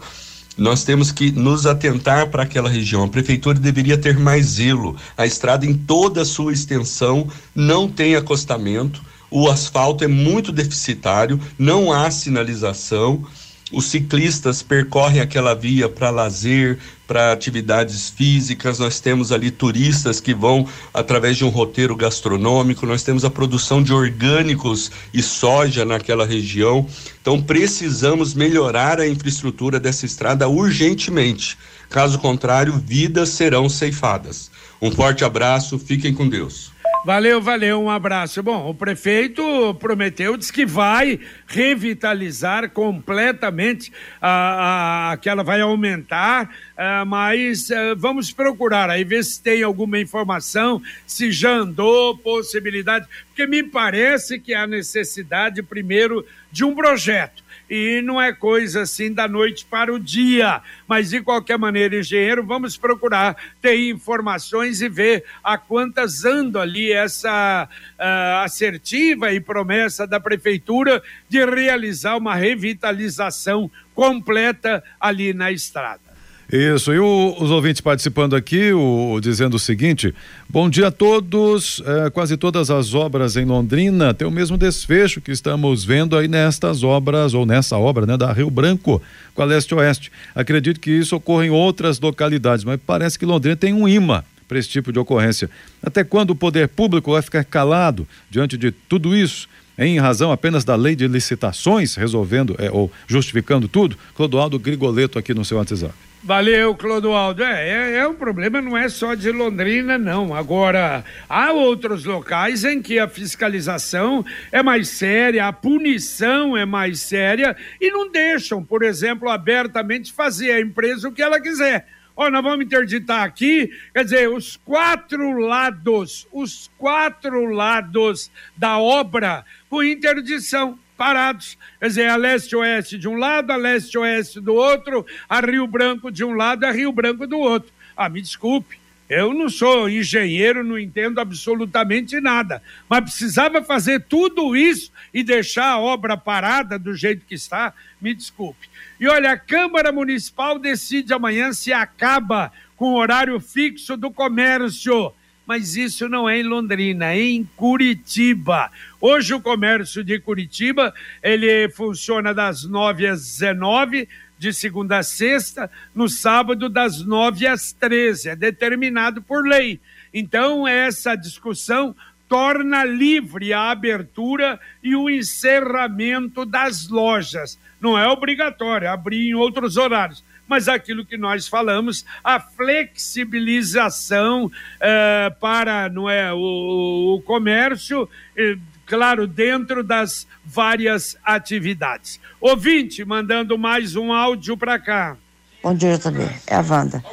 Nós 0.58 0.84
temos 0.84 1.14
que 1.14 1.32
nos 1.32 1.66
atentar 1.66 2.30
para 2.30 2.44
aquela 2.44 2.70
região. 2.70 3.06
A 3.06 3.08
prefeitura 3.08 3.58
deveria 3.58 3.98
ter 3.98 4.20
mais 4.20 4.48
zelo. 4.48 4.98
A 5.18 5.26
estrada, 5.26 5.66
em 5.66 5.76
toda 5.76 6.24
a 6.24 6.26
sua 6.26 6.52
extensão, 6.52 7.26
não 7.56 7.88
tem 7.88 8.18
acostamento. 8.18 9.02
O 9.32 9.50
asfalto 9.50 10.04
é 10.04 10.08
muito 10.08 10.52
deficitário, 10.52 11.40
não 11.58 11.94
há 11.94 12.12
sinalização 12.12 13.26
os 13.72 13.86
ciclistas 13.86 14.62
percorrem 14.64 15.22
aquela 15.22 15.54
via 15.54 15.88
para 15.88 16.10
lazer, 16.10 16.80
para 17.08 17.32
atividades 17.32 18.10
físicas, 18.10 18.78
nós 18.78 19.00
temos 19.00 19.32
ali 19.32 19.50
turistas 19.50 20.20
que 20.20 20.34
vão 20.34 20.68
através 20.94 21.38
de 21.38 21.44
um 21.44 21.50
roteiro 21.50 21.96
gastronômico, 21.96 22.86
nós 22.86 23.04
temos 23.04 23.26
a 23.26 23.30
produção 23.30 23.82
de 23.82 23.94
orgânicos 23.94 24.92
e 25.14 25.22
soja 25.22 25.84
naquela 25.84 26.26
região. 26.26 26.88
Então 27.22 27.42
precisamos 27.42 28.34
melhorar 28.34 29.00
a 29.00 29.08
infraestrutura 29.08 29.80
dessa 29.80 30.06
estrada 30.06 30.48
urgentemente. 30.48 31.58
Caso 31.90 32.20
contrário, 32.20 32.82
vidas 32.86 33.30
serão 33.30 33.68
ceifadas. 33.68 34.52
Um 34.82 34.92
forte 34.92 35.26
abraço, 35.26 35.80
fiquem 35.80 36.14
com 36.14 36.30
Deus. 36.30 36.69
Valeu, 37.06 37.42
valeu, 37.42 37.82
um 37.82 37.90
abraço. 37.90 38.44
Bom, 38.44 38.70
o 38.70 38.76
prefeito 38.76 39.74
prometeu, 39.76 40.36
diz 40.36 40.52
que 40.52 40.66
vai 40.66 41.18
revitalizar 41.48 42.72
completamente 42.72 43.92
a, 44.22 45.12
a 45.12 45.18
que 45.18 45.30
ela 45.30 45.42
vai 45.42 45.62
aumentar, 45.62 46.50
a, 46.80 47.04
mas 47.04 47.70
a, 47.70 47.94
vamos 47.96 48.32
procurar 48.32 48.90
aí 48.90 49.04
ver 49.04 49.24
se 49.26 49.42
tem 49.42 49.62
alguma 49.62 50.00
informação, 50.00 50.82
se 51.06 51.30
já 51.30 51.52
andou, 51.52 52.18
possibilidade, 52.18 53.06
porque 53.28 53.46
me 53.46 53.62
parece 53.62 54.40
que 54.40 54.54
há 54.54 54.66
necessidade 54.66 55.62
primeiro 55.62 56.26
de 56.50 56.64
um 56.64 56.74
projeto 56.74 57.44
e 57.70 58.02
não 58.02 58.20
é 58.20 58.34
coisa 58.34 58.82
assim 58.82 59.14
da 59.14 59.28
noite 59.28 59.66
para 59.66 59.94
o 59.94 60.00
dia. 60.00 60.62
Mas, 60.88 61.12
de 61.12 61.22
qualquer 61.22 61.58
maneira, 61.58 61.98
engenheiro, 61.98 62.44
vamos 62.44 62.76
procurar 62.76 63.36
ter 63.62 63.78
informações 63.90 64.82
e 64.82 64.90
ver 64.90 65.24
a 65.44 65.58
quantas 65.58 66.26
anda 66.26 66.62
ali 66.62 66.92
essa 66.92 67.70
uh, 67.70 68.44
assertiva 68.44 69.32
e 69.32 69.40
promessa 69.40 70.08
da 70.08 70.20
prefeitura 70.20 71.04
de 71.28 71.46
realizar 71.46 72.18
uma 72.18 72.34
revitalização 72.34 73.70
completa 73.94 74.84
ali 75.00 75.34
na 75.34 75.52
estrada. 75.52 76.09
Isso, 76.52 76.92
e 76.92 76.98
o, 76.98 77.36
os 77.40 77.52
ouvintes 77.52 77.80
participando 77.80 78.36
aqui, 78.36 78.74
o, 78.74 79.20
dizendo 79.22 79.54
o 79.56 79.60
seguinte: 79.60 80.16
bom 80.50 80.68
dia 80.68 80.88
a 80.88 80.92
todos. 80.92 81.80
É, 81.86 82.10
quase 82.10 82.38
todas 82.38 82.72
as 82.72 82.96
obras 82.96 83.36
em 83.36 83.46
Londrina 83.46 84.16
têm 84.16 84.28
o 84.28 84.32
mesmo 84.32 84.58
desfecho 84.58 85.22
que 85.22 85.32
estamos 85.32 85.86
vendo 85.86 86.18
aí 86.18 86.28
nestas 86.28 86.84
obras, 86.84 87.36
ou 87.36 87.46
nessa 87.46 87.78
obra, 87.78 88.08
né, 88.08 88.18
da 88.18 88.34
Rio 88.34 88.50
Branco, 88.50 89.00
com 89.36 89.42
a 89.44 89.46
leste-oeste. 89.46 90.12
Acredito 90.34 90.80
que 90.80 90.90
isso 90.90 91.16
ocorre 91.16 91.48
em 91.48 91.52
outras 91.52 92.00
localidades, 92.00 92.66
mas 92.66 92.80
parece 92.84 93.20
que 93.20 93.28
Londrina 93.28 93.56
tem 93.56 93.72
um 93.72 93.88
imã 93.88 94.24
para 94.48 94.58
esse 94.58 94.70
tipo 94.70 94.92
de 94.92 94.98
ocorrência. 94.98 95.52
Até 95.84 96.04
quando 96.04 96.32
o 96.32 96.36
poder 96.36 96.68
público 96.68 97.12
vai 97.12 97.22
ficar 97.22 97.44
calado 97.44 98.08
diante 98.30 98.58
de 98.58 98.72
tudo 98.72 99.16
isso? 99.16 99.48
em 99.82 99.98
razão 99.98 100.30
apenas 100.30 100.66
da 100.66 100.76
lei 100.76 100.94
de 100.94 101.08
licitações, 101.08 101.96
resolvendo 101.96 102.54
é, 102.60 102.70
ou 102.70 102.92
justificando 103.08 103.66
tudo? 103.66 103.98
Clodoaldo 104.14 104.60
Grigoleto 104.60 105.18
aqui 105.18 105.34
no 105.34 105.46
seu 105.46 105.58
WhatsApp. 105.58 105.94
Valeu, 106.22 106.76
Clodoaldo. 106.76 107.44
É, 107.44 107.70
é, 107.70 107.96
é, 108.00 108.08
um 108.08 108.14
problema, 108.14 108.62
não 108.62 108.78
é 108.78 108.90
só 108.90 109.16
de 109.16 109.32
Londrina, 109.32 109.98
não. 109.98 110.36
Agora, 110.36 111.04
há 111.30 111.52
outros 111.54 112.04
locais 112.04 112.66
em 112.66 112.82
que 112.82 113.00
a 113.00 113.08
fiscalização 113.08 114.26
é 114.52 114.62
mais 114.62 114.90
séria, 114.90 115.48
a 115.48 115.54
punição 115.54 116.58
é 116.58 116.66
mais 116.66 117.00
séria 117.00 117.56
e 117.80 117.90
não 117.90 118.12
deixam, 118.12 118.62
por 118.62 118.84
exemplo, 118.84 119.30
abertamente 119.30 120.12
fazer 120.12 120.52
a 120.52 120.60
empresa 120.60 121.08
o 121.08 121.12
que 121.12 121.22
ela 121.22 121.40
quiser. 121.40 121.88
Ó, 122.18 122.30
nós 122.30 122.44
vamos 122.44 122.66
interditar 122.66 123.24
aqui, 123.24 123.72
quer 123.94 124.04
dizer, 124.04 124.30
os 124.30 124.58
quatro 124.58 125.40
lados, 125.40 126.28
os 126.34 126.70
quatro 126.78 127.46
lados 127.46 128.30
da 128.58 128.78
obra 128.78 129.46
com 129.70 129.82
interdição 129.82 130.78
parados. 131.00 131.58
Quer 131.80 131.88
dizer, 131.88 132.10
a 132.10 132.18
leste-oeste 132.18 132.98
de 132.98 133.08
um 133.08 133.16
lado, 133.16 133.52
a 133.52 133.56
leste-oeste 133.56 134.42
do 134.42 134.54
outro, 134.54 135.06
a 135.30 135.40
Rio 135.40 135.66
Branco 135.66 136.12
de 136.12 136.26
um 136.26 136.34
lado, 136.34 136.66
a 136.66 136.72
Rio 136.72 136.92
Branco 136.92 137.26
do 137.26 137.40
outro. 137.40 137.72
Ah, 137.96 138.10
me 138.10 138.22
desculpe. 138.22 138.78
Eu 139.10 139.34
não 139.34 139.50
sou 139.50 139.90
engenheiro, 139.90 140.64
não 140.64 140.78
entendo 140.78 141.20
absolutamente 141.20 142.20
nada. 142.20 142.62
Mas 142.88 143.02
precisava 143.02 143.64
fazer 143.64 144.02
tudo 144.02 144.56
isso 144.56 144.92
e 145.14 145.24
deixar 145.24 145.72
a 145.72 145.80
obra 145.80 146.18
parada 146.18 146.78
do 146.78 146.94
jeito 146.94 147.26
que 147.26 147.34
está? 147.34 147.74
Me 148.00 148.14
desculpe. 148.14 148.70
E 149.00 149.08
olha, 149.08 149.32
a 149.32 149.38
Câmara 149.38 149.92
Municipal 149.92 150.60
decide 150.60 151.14
amanhã 151.14 151.54
se 151.54 151.72
acaba 151.72 152.52
com 152.76 152.94
o 152.94 152.98
horário 152.98 153.40
fixo 153.40 153.96
do 153.96 154.12
comércio 154.12 155.14
mas 155.50 155.76
isso 155.76 156.08
não 156.08 156.30
é 156.30 156.38
em 156.38 156.44
Londrina, 156.44 157.12
é 157.12 157.22
em 157.22 157.44
Curitiba. 157.56 158.70
Hoje 159.02 159.34
o 159.34 159.40
comércio 159.40 160.04
de 160.04 160.20
Curitiba, 160.20 160.94
ele 161.24 161.70
funciona 161.70 162.34
das 162.34 162.66
9 162.66 163.08
às 163.08 163.22
19 163.22 164.10
de 164.38 164.54
segunda 164.54 164.98
a 164.98 165.04
sexta, 165.04 165.72
no 165.96 166.10
sábado 166.10 166.68
das 166.68 167.06
9 167.06 167.48
às 167.48 167.72
13, 167.72 168.30
é 168.30 168.36
determinado 168.36 169.22
por 169.22 169.48
lei. 169.48 169.80
Então, 170.14 170.68
essa 170.68 171.16
discussão 171.16 171.96
torna 172.28 172.84
livre 172.84 173.54
a 173.54 173.72
abertura 173.72 174.60
e 174.84 174.94
o 174.96 175.10
encerramento 175.10 176.46
das 176.46 176.90
lojas. 176.90 177.58
Não 177.80 177.98
é 177.98 178.06
obrigatório 178.08 178.90
abrir 178.90 179.30
em 179.30 179.34
outros 179.34 179.78
horários, 179.78 180.24
mas 180.48 180.68
aquilo 180.68 181.06
que 181.06 181.18
nós 181.18 181.48
falamos, 181.48 182.06
a 182.24 182.40
flexibilização 182.40 184.52
eh, 184.80 185.34
para 185.40 185.90
não 185.90 186.10
é, 186.10 186.34
o, 186.34 187.16
o 187.16 187.22
comércio, 187.22 188.10
eh, 188.36 188.58
claro, 188.90 189.28
dentro 189.28 189.84
das 189.84 190.26
várias 190.44 191.16
atividades. 191.24 192.20
Ouvinte, 192.42 193.06
mandando 193.06 193.56
mais 193.56 193.96
um 193.96 194.12
áudio 194.12 194.58
para 194.58 194.80
cá. 194.80 195.16
Bom 195.62 195.76
dia, 195.76 196.00
também. 196.00 196.28
É 196.48 196.56
a 196.56 196.66
Wanda. 196.68 197.04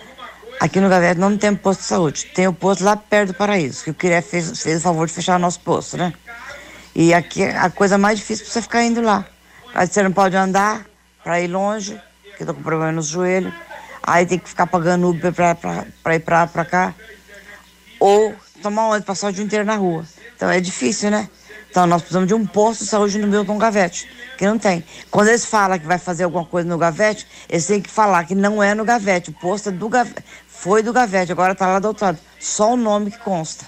Aqui 0.59 0.80
no 0.80 0.88
Gavete 0.88 1.21
não 1.21 1.37
tem 1.37 1.54
posto 1.54 1.80
de 1.80 1.87
saúde. 1.87 2.26
Tem 2.35 2.49
o 2.49 2.52
posto 2.54 2.83
lá 2.83 2.97
perto 2.97 3.33
do 3.33 3.35
Paraíso, 3.35 3.85
que 3.85 3.90
o 3.90 3.95
Quiré 3.95 4.23
fez, 4.23 4.62
fez 4.62 4.78
o 4.78 4.80
favor 4.80 5.06
de 5.06 5.12
fechar 5.12 5.37
o 5.37 5.38
nosso 5.38 5.61
posto, 5.61 5.99
né? 5.99 6.14
E 6.95 7.12
aqui 7.12 7.45
a 7.45 7.68
coisa 7.68 7.99
mais 7.99 8.18
difícil 8.18 8.47
é 8.47 8.49
você 8.49 8.62
ficar 8.62 8.83
indo 8.83 9.02
lá. 9.02 9.26
Aí 9.75 9.87
você 9.87 10.02
não 10.02 10.12
pode 10.12 10.35
andar 10.35 10.87
para 11.23 11.42
ir 11.42 11.49
longe, 11.49 12.00
que 12.38 12.42
eu 12.42 12.47
tô 12.47 12.54
com 12.54 12.62
problema 12.62 12.92
nos 12.92 13.09
joelhos. 13.09 13.52
Aí 14.02 14.25
tem 14.25 14.38
que 14.38 14.49
ficar 14.49 14.66
pagando 14.66 15.11
Uber 15.11 15.30
pra 15.30 16.14
ir 16.14 16.21
pra 16.21 16.64
cá. 16.64 16.95
Ou 18.00 18.35
tomar 18.62 18.87
ônibus, 18.87 19.04
passar 19.04 19.28
o 19.28 19.33
dia 19.33 19.45
inteiro 19.45 19.66
na 19.66 19.76
rua. 19.76 20.06
Então 20.35 20.49
é 20.49 20.59
difícil, 20.59 21.11
né? 21.11 21.28
Então 21.76 21.87
nós 21.87 22.00
precisamos 22.00 22.26
de 22.26 22.33
um 22.33 22.47
posto 22.47 22.85
de 22.85 22.88
saúde 22.88 23.18
no 23.18 23.26
Milton 23.26 23.59
Gavete, 23.59 24.09
que 24.38 24.47
não 24.47 24.59
tem. 24.59 24.83
Quando 25.11 25.28
eles 25.28 25.45
falam 25.45 25.78
que 25.78 25.85
vai 25.85 25.99
fazer 25.99 26.25
alguma 26.25 26.47
coisa 26.47 26.66
no 26.66 26.78
Gavete, 26.78 27.26
eles 27.50 27.66
têm 27.66 27.83
que 27.83 27.90
falar 27.90 28.25
que 28.25 28.35
não 28.35 28.62
é 28.62 28.75
no 28.75 28.83
Gavete. 28.83 29.28
O 29.28 29.35
posto 29.35 29.68
é 29.68 29.73
do 29.73 29.87
Gavete, 29.87 30.25
foi 30.49 30.83
do 30.83 30.90
Gavete, 30.90 31.33
agora 31.33 31.54
tá 31.54 31.66
lá 31.66 31.78
do 31.78 31.88
outro 31.88 32.06
lado. 32.06 32.18
Só 32.40 32.73
o 32.73 32.78
nome 32.78 33.11
que 33.11 33.18
consta. 33.18 33.66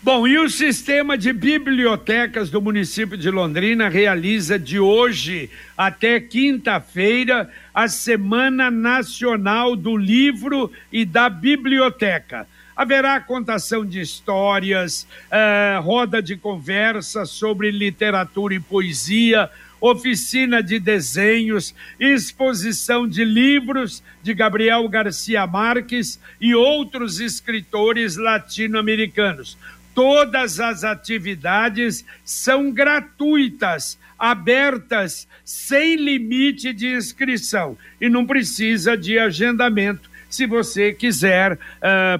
Bom, 0.00 0.28
e 0.28 0.38
o 0.38 0.48
sistema 0.48 1.18
de 1.18 1.32
bibliotecas 1.32 2.50
do 2.50 2.62
município 2.62 3.18
de 3.18 3.28
Londrina 3.32 3.88
realiza 3.88 4.56
de 4.56 4.78
hoje 4.78 5.50
até 5.76 6.20
quinta-feira 6.20 7.50
a 7.74 7.88
Semana 7.88 8.70
Nacional 8.70 9.74
do 9.74 9.96
Livro 9.96 10.70
e 10.92 11.04
da 11.04 11.28
Biblioteca. 11.28 12.46
Haverá 12.76 13.18
contação 13.20 13.84
de 13.84 14.00
histórias, 14.00 15.04
eh, 15.32 15.80
roda 15.82 16.22
de 16.22 16.36
conversa 16.36 17.26
sobre 17.26 17.72
literatura 17.72 18.54
e 18.54 18.60
poesia, 18.60 19.50
oficina 19.80 20.62
de 20.62 20.78
desenhos, 20.78 21.74
exposição 21.98 23.06
de 23.06 23.24
livros 23.24 24.00
de 24.22 24.32
Gabriel 24.32 24.88
Garcia 24.88 25.44
Marques 25.44 26.20
e 26.40 26.54
outros 26.54 27.18
escritores 27.18 28.16
latino-americanos. 28.16 29.58
Todas 29.98 30.60
as 30.60 30.84
atividades 30.84 32.04
são 32.24 32.70
gratuitas, 32.70 33.98
abertas, 34.16 35.26
sem 35.44 35.96
limite 35.96 36.72
de 36.72 36.86
inscrição 36.86 37.76
e 38.00 38.08
não 38.08 38.24
precisa 38.24 38.96
de 38.96 39.18
agendamento 39.18 40.08
se 40.30 40.46
você 40.46 40.92
quiser 40.92 41.54
uh, 41.54 41.58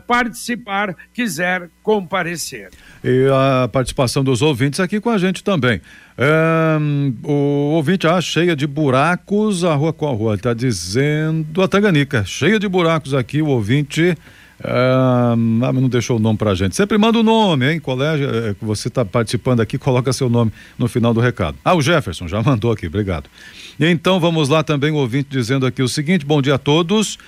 participar, 0.08 0.96
quiser 1.14 1.68
comparecer. 1.80 2.70
E 3.04 3.28
a 3.32 3.68
participação 3.68 4.24
dos 4.24 4.42
ouvintes 4.42 4.80
aqui 4.80 5.00
com 5.00 5.10
a 5.10 5.18
gente 5.18 5.44
também. 5.44 5.80
Um, 6.18 7.14
o 7.22 7.74
ouvinte, 7.74 8.08
ah, 8.08 8.20
cheia 8.20 8.56
de 8.56 8.66
buracos, 8.66 9.62
a 9.62 9.72
rua 9.76 9.92
qual 9.92 10.16
rua? 10.16 10.32
Ele 10.32 10.40
está 10.40 10.52
dizendo 10.52 11.62
a 11.62 11.68
Tanganica, 11.68 12.24
cheia 12.24 12.58
de 12.58 12.66
buracos 12.66 13.14
aqui, 13.14 13.40
o 13.40 13.46
ouvinte 13.46 14.16
ah, 14.64 15.34
não 15.36 15.88
deixou 15.88 16.16
o 16.16 16.20
nome 16.20 16.36
pra 16.36 16.54
gente. 16.54 16.74
Sempre 16.74 16.98
manda 16.98 17.18
o 17.18 17.22
nome, 17.22 17.72
hein? 17.72 17.80
Colégio, 17.80 18.28
é, 18.28 18.54
você 18.60 18.88
está 18.88 19.04
participando 19.04 19.60
aqui, 19.60 19.78
coloca 19.78 20.12
seu 20.12 20.28
nome 20.28 20.52
no 20.76 20.88
final 20.88 21.14
do 21.14 21.20
recado. 21.20 21.56
Ah, 21.64 21.74
o 21.74 21.82
Jefferson 21.82 22.26
já 22.26 22.42
mandou 22.42 22.72
aqui, 22.72 22.86
obrigado. 22.86 23.30
Então 23.78 24.18
vamos 24.18 24.48
lá 24.48 24.62
também 24.62 24.90
o 24.90 24.96
ouvinte 24.96 25.28
dizendo 25.30 25.64
aqui 25.64 25.82
o 25.82 25.88
seguinte: 25.88 26.26
bom 26.26 26.42
dia 26.42 26.56
a 26.56 26.58
todos. 26.58 27.18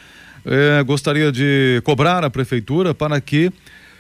É, 0.45 0.83
gostaria 0.83 1.31
de 1.31 1.81
cobrar 1.85 2.25
a 2.25 2.31
prefeitura 2.31 2.95
para 2.95 3.21
que 3.21 3.53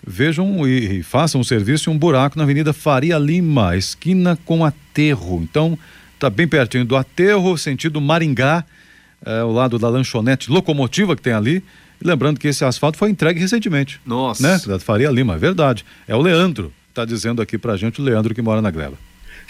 vejam 0.05 0.67
e, 0.67 0.99
e 0.99 1.03
façam 1.03 1.41
um 1.41 1.45
serviço 1.45 1.91
um 1.91 1.99
buraco 1.99 2.39
na 2.39 2.45
Avenida 2.45 2.73
Faria 2.73 3.19
Lima, 3.19 3.77
esquina 3.77 4.39
com 4.45 4.65
Aterro. 4.65 5.41
Então, 5.43 5.78
tá 6.19 6.31
bem 6.31 6.49
pertinho 6.49 6.85
do 6.85 6.97
Aterro, 6.97 7.57
sentido 7.59 8.00
Maringá, 8.00 8.65
é, 9.25 9.41
ao 9.41 9.52
lado 9.52 9.78
da 9.78 9.89
lanchonete 9.89 10.50
locomotiva 10.50 11.15
que 11.15 11.23
tem 11.23 11.35
ali. 11.35 11.63
Lembrando 12.02 12.39
que 12.39 12.49
esse 12.49 12.65
asfalto 12.65 12.97
foi 12.97 13.10
entregue 13.10 13.41
recentemente. 13.41 14.00
Nossa. 14.04 14.43
Né? 14.43 14.60
Da 14.67 14.78
Faria 14.78 15.10
Lima, 15.10 15.34
é 15.34 15.39
verdade. 15.39 15.84
É 16.08 16.15
o 16.15 16.21
Leandro, 16.21 16.73
está 16.89 17.04
dizendo 17.04 17.43
aqui 17.43 17.58
pra 17.58 17.76
gente, 17.76 18.00
o 18.00 18.04
Leandro 18.04 18.34
que 18.34 18.43
mora 18.43 18.63
na 18.63 18.71
Gleba. 18.71 18.97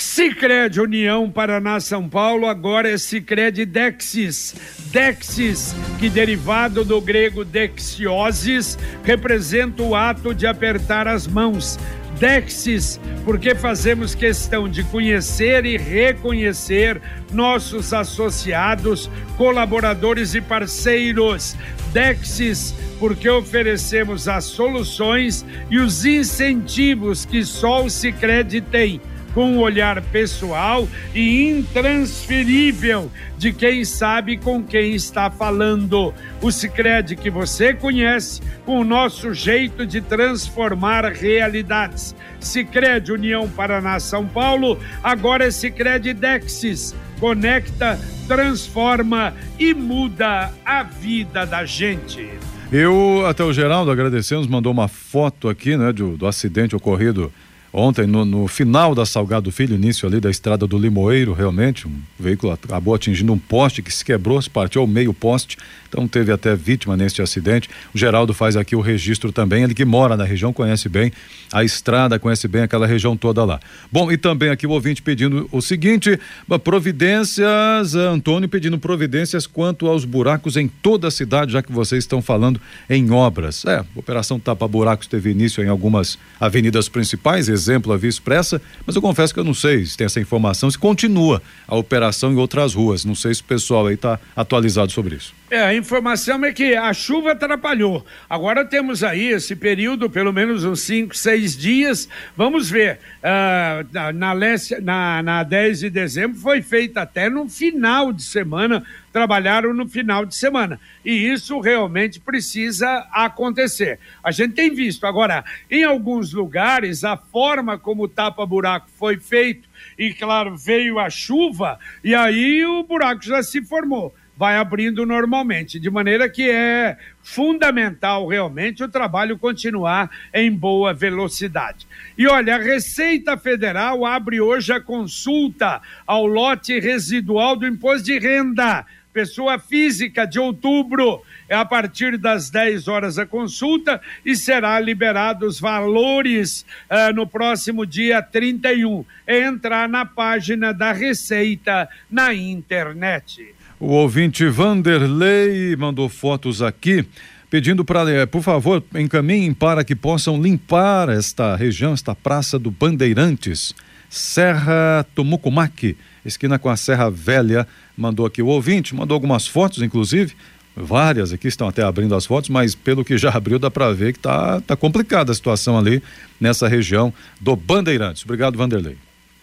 Sicredi 0.01 0.81
União 0.81 1.31
Paraná 1.31 1.79
São 1.79 2.09
Paulo 2.09 2.47
agora 2.47 2.89
é 2.89 2.97
Sicredi 2.97 3.67
Dexis. 3.67 4.55
Dexis, 4.91 5.75
que 5.99 6.09
derivado 6.09 6.85
do 6.87 7.01
grego 7.03 7.45
dexiosis, 7.45 8.79
representa 9.05 9.83
o 9.83 9.95
ato 9.95 10.35
de 10.35 10.47
apertar 10.47 11.07
as 11.07 11.27
mãos. 11.27 11.79
Dexis, 12.21 13.01
porque 13.25 13.55
fazemos 13.55 14.15
questão 14.15 14.69
de 14.69 14.85
conhecer 14.85 15.65
e 15.65 15.79
reconhecer 15.79 17.01
nossos 17.33 17.95
associados, 17.95 19.11
colaboradores 19.39 20.35
e 20.35 20.41
parceiros. 20.43 21.57
Dexis, 21.95 22.75
porque 22.99 23.27
oferecemos 23.29 24.29
as 24.29 24.45
soluções 24.45 25.47
e 25.71 25.79
os 25.79 26.05
incentivos 26.05 27.25
que 27.25 27.43
só 27.43 27.87
o 27.87 27.89
Sicredi 27.89 28.61
tem 28.61 29.01
com 29.35 29.53
um 29.53 29.59
olhar 29.59 30.01
pessoal 30.03 30.89
e 31.15 31.49
intransferível 31.49 33.11
de 33.39 33.53
quem 33.53 33.85
sabe 33.85 34.37
com 34.37 34.63
quem 34.63 34.95
está 34.95 35.31
falando. 35.31 36.13
O 36.43 36.51
Sicredi 36.51 37.17
que 37.17 37.31
você 37.31 37.73
conhece, 37.73 38.41
com 38.65 38.81
o 38.81 38.85
nosso 38.85 39.33
jeito 39.33 39.87
de 39.87 40.01
transformar 40.01 41.05
realidades. 41.13 42.15
Sicredi 42.39 43.13
União 43.13 43.49
Paraná 43.49 43.99
São 44.01 44.27
Paulo, 44.27 44.79
agora 45.03 45.47
é 45.47 45.51
Sicredi 45.51 46.13
Dexis. 46.13 46.95
Conecta, 47.19 48.01
transforma 48.27 49.35
e 49.59 49.75
muda 49.75 50.51
a 50.65 50.83
vida 50.83 51.45
da 51.45 51.67
gente. 51.67 52.31
Eu, 52.73 53.27
até 53.27 53.43
o 53.43 53.53
Geraldo, 53.53 53.91
agradecemos, 53.91 54.47
mandou 54.47 54.73
uma 54.73 54.87
foto 54.87 55.49
aqui, 55.49 55.77
né, 55.77 55.93
do, 55.93 56.17
do 56.17 56.27
acidente 56.27 56.75
ocorrido 56.77 57.33
Ontem, 57.73 58.07
no, 58.07 58.25
no, 58.25 58.49
final 58.49 58.95
da 58.95 59.07
Salgado 59.07 59.53
Filho, 59.53 59.77
início 59.77 60.09
ali 60.09 60.19
da 60.19 60.29
estrada 60.29 60.67
do 60.67 60.77
Limoeiro, 60.77 61.33
realmente, 61.33 61.87
um 61.87 62.01
veículo 62.19 62.53
acabou 62.53 62.95
atingindo 62.95 63.33
um 63.33 63.39
poste 63.39 63.81
que 63.81 63.93
se 63.93 64.05
quebrou, 64.05 64.43
se 64.43 64.51
partiu 64.51 64.81
ao 64.81 64.89
meio 64.89 65.15
poste, 65.15 65.57
então 65.91 66.07
teve 66.07 66.31
até 66.31 66.55
vítima 66.55 66.97
neste 66.97 67.21
acidente. 67.21 67.69
O 67.93 67.99
Geraldo 67.99 68.33
faz 68.33 68.57
aqui 68.57 68.77
o 68.77 68.81
registro 68.81 69.33
também, 69.33 69.65
ele 69.65 69.75
que 69.75 69.85
mora 69.85 70.17
na 70.17 70.25
região, 70.25 70.53
conhece 70.53 70.89
bem 70.89 71.13
a 71.53 71.65
estrada, 71.65 72.17
conhece 72.19 72.47
bem 72.47 72.63
aquela 72.63 72.87
região 72.87 73.17
toda 73.17 73.45
lá. 73.45 73.59
Bom, 73.91 74.11
e 74.11 74.17
também 74.17 74.51
aqui 74.51 74.67
o 74.67 74.71
ouvinte 74.71 75.03
pedindo 75.03 75.49
o 75.51 75.61
seguinte: 75.61 76.19
providências, 76.63 77.95
Antônio 77.97 78.49
pedindo 78.49 78.79
providências 78.79 79.47
quanto 79.49 79.89
aos 79.89 80.05
buracos 80.05 80.57
em 80.57 80.69
toda 80.69 81.09
a 81.09 81.11
cidade, 81.11 81.53
já 81.53 81.63
que 81.63 81.73
vocês 81.73 82.05
estão 82.05 82.23
falando 82.23 82.61
em 82.89 83.11
obras. 83.11 83.65
É, 83.65 83.79
a 83.79 83.87
Operação 83.97 84.39
Tapa 84.39 84.69
Buracos 84.69 85.09
teve 85.09 85.31
início 85.31 85.63
em 85.63 85.69
algumas 85.69 86.17
avenidas 86.39 86.89
principais, 86.89 87.49
exemplo, 87.49 87.93
a 87.93 87.97
Via 87.97 88.09
Expressa, 88.09 88.63
mas 88.87 88.95
eu 88.95 89.03
confesso 89.03 89.35
que 89.35 89.41
eu 89.41 89.45
não 89.45 89.55
sei 89.55 89.85
se 89.85 89.97
tem 89.97 90.05
essa 90.05 90.21
informação, 90.21 90.71
se 90.71 90.79
continua 90.79 91.43
a 91.67 91.75
operação 91.75 92.33
em 92.33 92.37
outras 92.37 92.75
ruas. 92.75 93.05
Não 93.05 93.15
sei 93.15 93.35
se 93.35 93.41
o 93.41 93.45
pessoal 93.45 93.87
aí 93.87 93.95
está 93.95 94.21
atualizado 94.37 94.93
sobre 94.93 95.17
isso. 95.17 95.40
É, 95.51 95.61
a 95.61 95.75
informação 95.75 96.45
é 96.45 96.53
que 96.53 96.77
a 96.77 96.93
chuva 96.93 97.33
atrapalhou. 97.33 98.07
Agora 98.29 98.65
temos 98.65 99.03
aí 99.03 99.33
esse 99.33 99.57
período, 99.57 100.09
pelo 100.09 100.33
menos 100.33 100.65
uns 100.65 100.83
5, 100.83 101.17
6 101.17 101.57
dias. 101.57 102.09
Vamos 102.37 102.71
ver. 102.71 103.01
Uh, 103.19 104.13
na, 104.15 104.33
na, 104.81 105.23
na 105.25 105.43
10 105.43 105.81
de 105.81 105.91
dezembro 105.91 106.39
foi 106.39 106.63
feita 106.63 107.03
até 107.03 107.29
no 107.29 107.49
final 107.49 108.13
de 108.13 108.23
semana, 108.23 108.85
trabalharam 109.13 109.75
no 109.75 109.89
final 109.89 110.25
de 110.25 110.37
semana. 110.37 110.79
E 111.05 111.11
isso 111.11 111.59
realmente 111.59 112.21
precisa 112.21 113.09
acontecer. 113.11 113.99
A 114.23 114.31
gente 114.31 114.55
tem 114.55 114.73
visto. 114.73 115.05
Agora, 115.05 115.45
em 115.69 115.83
alguns 115.83 116.33
lugares, 116.33 117.03
a 117.03 117.17
forma 117.17 117.77
como 117.77 118.05
o 118.05 118.09
tapa-buraco 118.09 118.89
foi 118.97 119.17
feito, 119.17 119.69
e 119.99 120.15
claro, 120.15 120.57
veio 120.57 121.01
a 121.01 121.11
chuva, 121.11 121.77
e 122.05 122.15
aí 122.15 122.65
o 122.65 122.85
buraco 122.85 123.25
já 123.25 123.43
se 123.43 123.61
formou 123.63 124.15
vai 124.41 124.57
abrindo 124.57 125.05
normalmente, 125.05 125.79
de 125.79 125.91
maneira 125.91 126.27
que 126.27 126.49
é 126.49 126.97
fundamental 127.23 128.27
realmente 128.27 128.83
o 128.83 128.89
trabalho 128.89 129.37
continuar 129.37 130.11
em 130.33 130.51
boa 130.51 130.95
velocidade. 130.95 131.87
E 132.17 132.27
olha, 132.27 132.55
a 132.55 132.59
Receita 132.59 133.37
Federal 133.37 134.07
abre 134.07 134.41
hoje 134.41 134.73
a 134.73 134.81
consulta 134.81 135.83
ao 136.07 136.25
lote 136.27 136.81
residual 136.81 137.55
do 137.55 137.67
imposto 137.67 138.07
de 138.07 138.19
renda 138.19 138.87
pessoa 139.13 139.59
física 139.59 140.27
de 140.27 140.39
outubro. 140.39 141.23
É 141.47 141.55
a 141.55 141.65
partir 141.67 142.17
das 142.17 142.49
10 142.49 142.89
horas 142.89 143.19
a 143.19 143.27
consulta 143.27 144.01
e 144.25 144.35
será 144.35 144.81
liberado 144.81 145.45
os 145.45 145.61
valores 145.61 146.65
uh, 146.89 147.13
no 147.15 147.27
próximo 147.27 147.85
dia 147.85 148.23
31. 148.23 149.05
É 149.27 149.41
entrar 149.41 149.87
na 149.87 150.07
página 150.07 150.73
da 150.73 150.93
Receita 150.93 151.91
na 152.11 152.33
internet. 152.33 153.60
O 153.81 153.93
ouvinte 153.93 154.47
Vanderlei 154.47 155.75
mandou 155.75 156.07
fotos 156.11 156.61
aqui 156.61 157.03
pedindo 157.49 157.83
para, 157.83 158.27
por 158.27 158.43
favor, 158.43 158.85
encaminhem 158.95 159.55
para 159.55 159.83
que 159.83 159.97
possam 159.97 160.41
limpar 160.41 161.09
esta 161.09 161.57
região, 161.57 161.95
esta 161.95 162.15
praça 162.15 162.59
do 162.59 162.71
Bandeirantes, 162.71 163.75
Serra 164.11 165.07
Tumucumaque, 165.15 165.97
esquina 166.27 166.59
com 166.59 166.69
a 166.69 166.77
Serra 166.77 167.11
Velha. 167.11 167.67
Mandou 167.97 168.27
aqui 168.27 168.43
o 168.43 168.49
ouvinte, 168.49 168.95
mandou 168.95 169.15
algumas 169.15 169.47
fotos, 169.47 169.81
inclusive. 169.81 170.35
Várias 170.77 171.33
aqui 171.33 171.49
estão 171.49 171.67
até 171.67 171.83
abrindo 171.83 172.15
as 172.15 172.27
fotos, 172.27 172.51
mas 172.51 172.75
pelo 172.75 173.03
que 173.03 173.17
já 173.17 173.31
abriu, 173.35 173.59
dá 173.59 173.71
para 173.71 173.91
ver 173.95 174.13
que 174.13 174.19
tá, 174.19 174.61
tá 174.61 174.77
complicada 174.77 175.33
a 175.33 175.35
situação 175.35 175.79
ali 175.79 176.03
nessa 176.39 176.69
região 176.69 177.15
do 177.41 177.57
Bandeirantes. 177.57 178.25
Obrigado, 178.25 178.59
Vanderlei. 178.59 178.99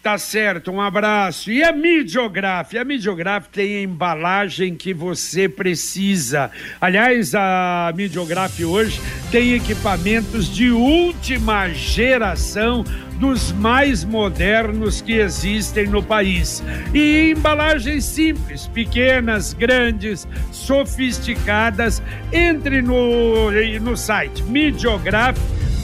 Tá 0.08 0.18
certo, 0.18 0.72
um 0.72 0.80
abraço. 0.80 1.52
E 1.52 1.62
a 1.62 1.74
Midiograf? 1.74 2.78
A 2.78 2.86
Midiograf 2.86 3.50
tem 3.50 3.76
a 3.76 3.82
embalagem 3.82 4.74
que 4.74 4.94
você 4.94 5.50
precisa. 5.50 6.50
Aliás, 6.80 7.36
a 7.36 7.92
Midiograf 7.94 8.64
hoje 8.64 9.02
tem 9.30 9.54
equipamentos 9.54 10.48
de 10.48 10.72
última 10.72 11.68
geração 11.74 12.86
dos 13.20 13.52
mais 13.52 14.06
modernos 14.06 15.02
que 15.02 15.20
existem 15.20 15.88
no 15.88 16.02
país. 16.02 16.64
E 16.94 17.34
embalagens 17.36 18.06
simples, 18.06 18.66
pequenas, 18.68 19.52
grandes, 19.52 20.26
sofisticadas. 20.54 22.02
Entre 22.32 22.82
no, 22.82 23.52
no 23.82 23.98
site 23.98 24.42
Midiograf 24.44 25.38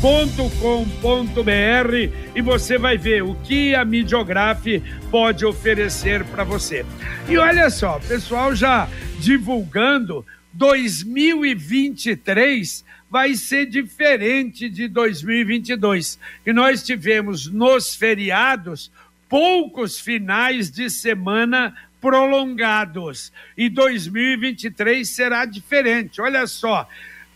com.br 0.03 1.95
e 2.35 2.41
você 2.41 2.77
vai 2.77 2.97
ver 2.97 3.23
o 3.23 3.35
que 3.35 3.73
a 3.73 3.85
Midiograf 3.85 4.65
pode 5.09 5.45
oferecer 5.45 6.25
para 6.25 6.43
você. 6.43 6.85
E 7.29 7.37
olha 7.37 7.69
só, 7.69 7.99
pessoal 7.99 8.53
já 8.53 8.89
divulgando 9.17 10.25
2023 10.51 12.83
vai 13.09 13.33
ser 13.35 13.65
diferente 13.65 14.67
de 14.67 14.89
2022. 14.89 16.19
E 16.45 16.51
nós 16.51 16.83
tivemos 16.83 17.47
nos 17.47 17.95
feriados 17.95 18.91
poucos 19.29 20.01
finais 20.01 20.69
de 20.69 20.89
semana 20.89 21.73
prolongados. 22.01 23.31
E 23.57 23.69
2023 23.69 25.07
será 25.07 25.45
diferente. 25.45 26.19
Olha 26.19 26.45
só, 26.45 26.89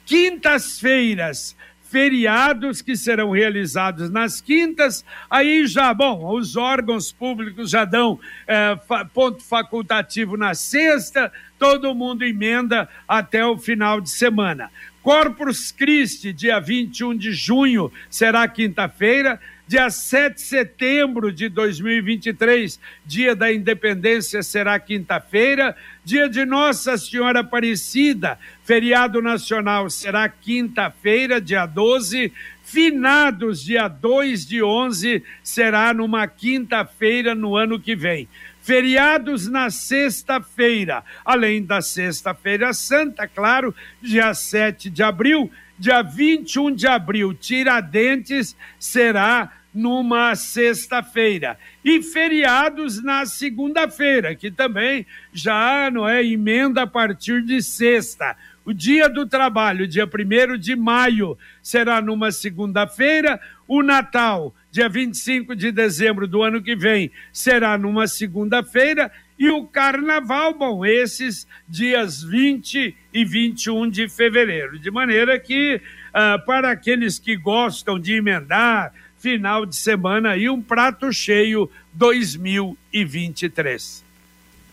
quintas-feiras 0.05 1.55
feriados 1.89 2.81
que 2.81 2.95
serão 2.95 3.31
realizados 3.31 4.09
nas 4.09 4.41
quintas, 4.41 5.05
aí 5.29 5.65
já, 5.65 5.93
bom, 5.93 6.33
os 6.33 6.55
órgãos 6.55 7.11
públicos 7.11 7.69
já 7.69 7.85
dão 7.85 8.19
é, 8.45 8.77
ponto 9.13 9.43
facultativo 9.43 10.35
na 10.35 10.53
sexta, 10.53 11.31
todo 11.57 11.95
mundo 11.95 12.23
emenda 12.23 12.87
até 13.07 13.45
o 13.45 13.57
final 13.57 14.01
de 14.01 14.09
semana. 14.09 14.69
Corpus 15.01 15.71
Christi, 15.71 16.33
dia 16.33 16.59
21 16.59 17.15
de 17.15 17.31
junho, 17.31 17.91
será 18.09 18.45
quinta-feira. 18.47 19.39
Dia 19.67 19.89
7 19.89 20.35
de 20.35 20.41
setembro 20.41 21.29
de 21.29 21.49
2023, 21.49 22.79
dia 23.05 23.35
da 23.35 23.51
independência, 23.51 24.41
será 24.41 24.79
quinta-feira. 24.79 25.75
Dia 26.05 26.29
de 26.29 26.45
Nossa 26.45 26.97
Senhora 26.97 27.41
Aparecida, 27.41 28.39
feriado 28.63 29.21
nacional, 29.21 29.89
será 29.89 30.29
quinta-feira, 30.29 31.41
dia 31.41 31.65
12. 31.65 32.31
Finados, 32.63 33.61
dia 33.61 33.89
2 33.89 34.45
de 34.45 34.63
11, 34.63 35.21
será 35.43 35.93
numa 35.93 36.27
quinta-feira 36.27 37.35
no 37.35 37.57
ano 37.57 37.77
que 37.77 37.93
vem. 37.93 38.27
Feriados 38.61 39.49
na 39.49 39.69
sexta-feira, 39.69 41.03
além 41.25 41.63
da 41.63 41.81
Sexta-feira 41.81 42.73
Santa, 42.73 43.27
claro, 43.27 43.75
dia 44.01 44.33
7 44.33 44.89
de 44.89 45.03
abril, 45.03 45.49
dia 45.77 46.01
21 46.01 46.73
de 46.73 46.87
abril, 46.87 47.33
Tiradentes 47.33 48.55
será 48.79 49.51
numa 49.73 50.35
sexta-feira. 50.35 51.57
E 51.85 52.01
feriados 52.01 53.01
na 53.03 53.25
segunda-feira, 53.25 54.33
que 54.35 54.49
também 54.49 55.05
já 55.31 55.91
não 55.91 56.09
é 56.09 56.25
emenda 56.25 56.81
a 56.81 56.87
partir 56.87 57.43
de 57.43 57.61
sexta. 57.61 58.35
O 58.65 58.73
dia 58.73 59.07
do 59.07 59.25
trabalho, 59.25 59.87
dia 59.87 60.05
1 60.05 60.57
de 60.57 60.75
maio, 60.75 61.37
será 61.61 62.01
numa 62.01 62.31
segunda-feira. 62.31 63.39
O 63.67 63.83
Natal, 63.83 64.53
dia 64.71 64.89
25 64.89 65.55
de 65.55 65.71
dezembro 65.71 66.27
do 66.27 66.41
ano 66.41 66.61
que 66.61 66.75
vem, 66.75 67.11
será 67.31 67.77
numa 67.77 68.07
segunda-feira. 68.07 69.11
E 69.39 69.49
o 69.49 69.65
Carnaval, 69.65 70.53
bom, 70.53 70.85
esses 70.85 71.47
dias 71.67 72.21
20 72.23 72.95
e 73.13 73.25
21 73.25 73.89
de 73.89 74.09
fevereiro. 74.09 74.79
De 74.79 74.89
maneira 74.89 75.39
que, 75.39 75.75
uh, 75.75 76.43
para 76.45 76.71
aqueles 76.71 77.19
que 77.19 77.37
gostam 77.37 77.99
de 77.99 78.13
emendar, 78.13 78.91
final 79.19 79.65
de 79.65 79.75
semana 79.75 80.37
e 80.37 80.49
um 80.49 80.61
prato 80.61 81.11
cheio 81.11 81.69
2023. 81.93 84.07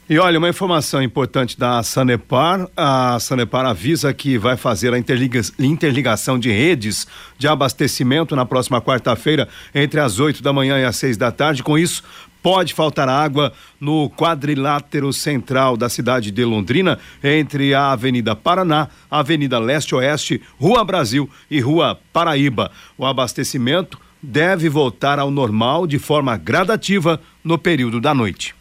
E 0.09 0.17
olha, 0.19 0.39
uma 0.39 0.49
informação 0.51 1.03
importante 1.03 1.59
da 1.59 1.83
Sanepar, 1.83 2.69
a 2.77 3.19
Sanepar 3.19 3.65
avisa 3.65 4.13
que 4.13 4.37
vai 4.37 4.55
fazer 4.55 4.93
a 4.93 4.99
interliga 4.99 5.41
interligação 5.59 6.39
de 6.39 6.51
redes 6.51 7.07
de 7.39 7.49
abastecimento 7.49 8.37
na 8.37 8.45
próxima 8.45 8.83
quarta-feira, 8.83 9.49
entre 9.75 9.99
as 9.99 10.21
8 10.21 10.43
da 10.43 10.53
manhã 10.53 10.79
e 10.79 10.85
as 10.85 10.97
6 10.97 11.17
da 11.17 11.33
tarde. 11.33 11.63
Com 11.63 11.79
isso, 11.79 12.05
pode 12.45 12.75
faltar 12.75 13.09
água 13.09 13.55
no 13.81 14.11
quadrilátero 14.11 15.11
central 15.15 15.79
da 15.79 15.89
cidade 15.89 16.31
de 16.31 16.45
Londrina, 16.45 16.99
entre 17.23 17.73
a 17.73 17.93
Avenida 17.93 18.37
Paraná, 18.37 18.89
Avenida 19.11 19.59
Leste-Oeste, 19.59 20.43
Rua 20.61 20.85
Brasil 20.85 21.29
e 21.51 21.59
Rua 21.59 21.99
Paraíba. 22.13 22.71
O 22.99 23.07
abastecimento 23.07 23.99
deve 24.23 24.69
voltar 24.69 25.19
ao 25.19 25.31
normal 25.31 25.87
de 25.87 25.99
forma 25.99 26.37
gradativa 26.37 27.19
no 27.43 27.57
período 27.57 27.99
da 27.99 28.13
noite. 28.13 28.55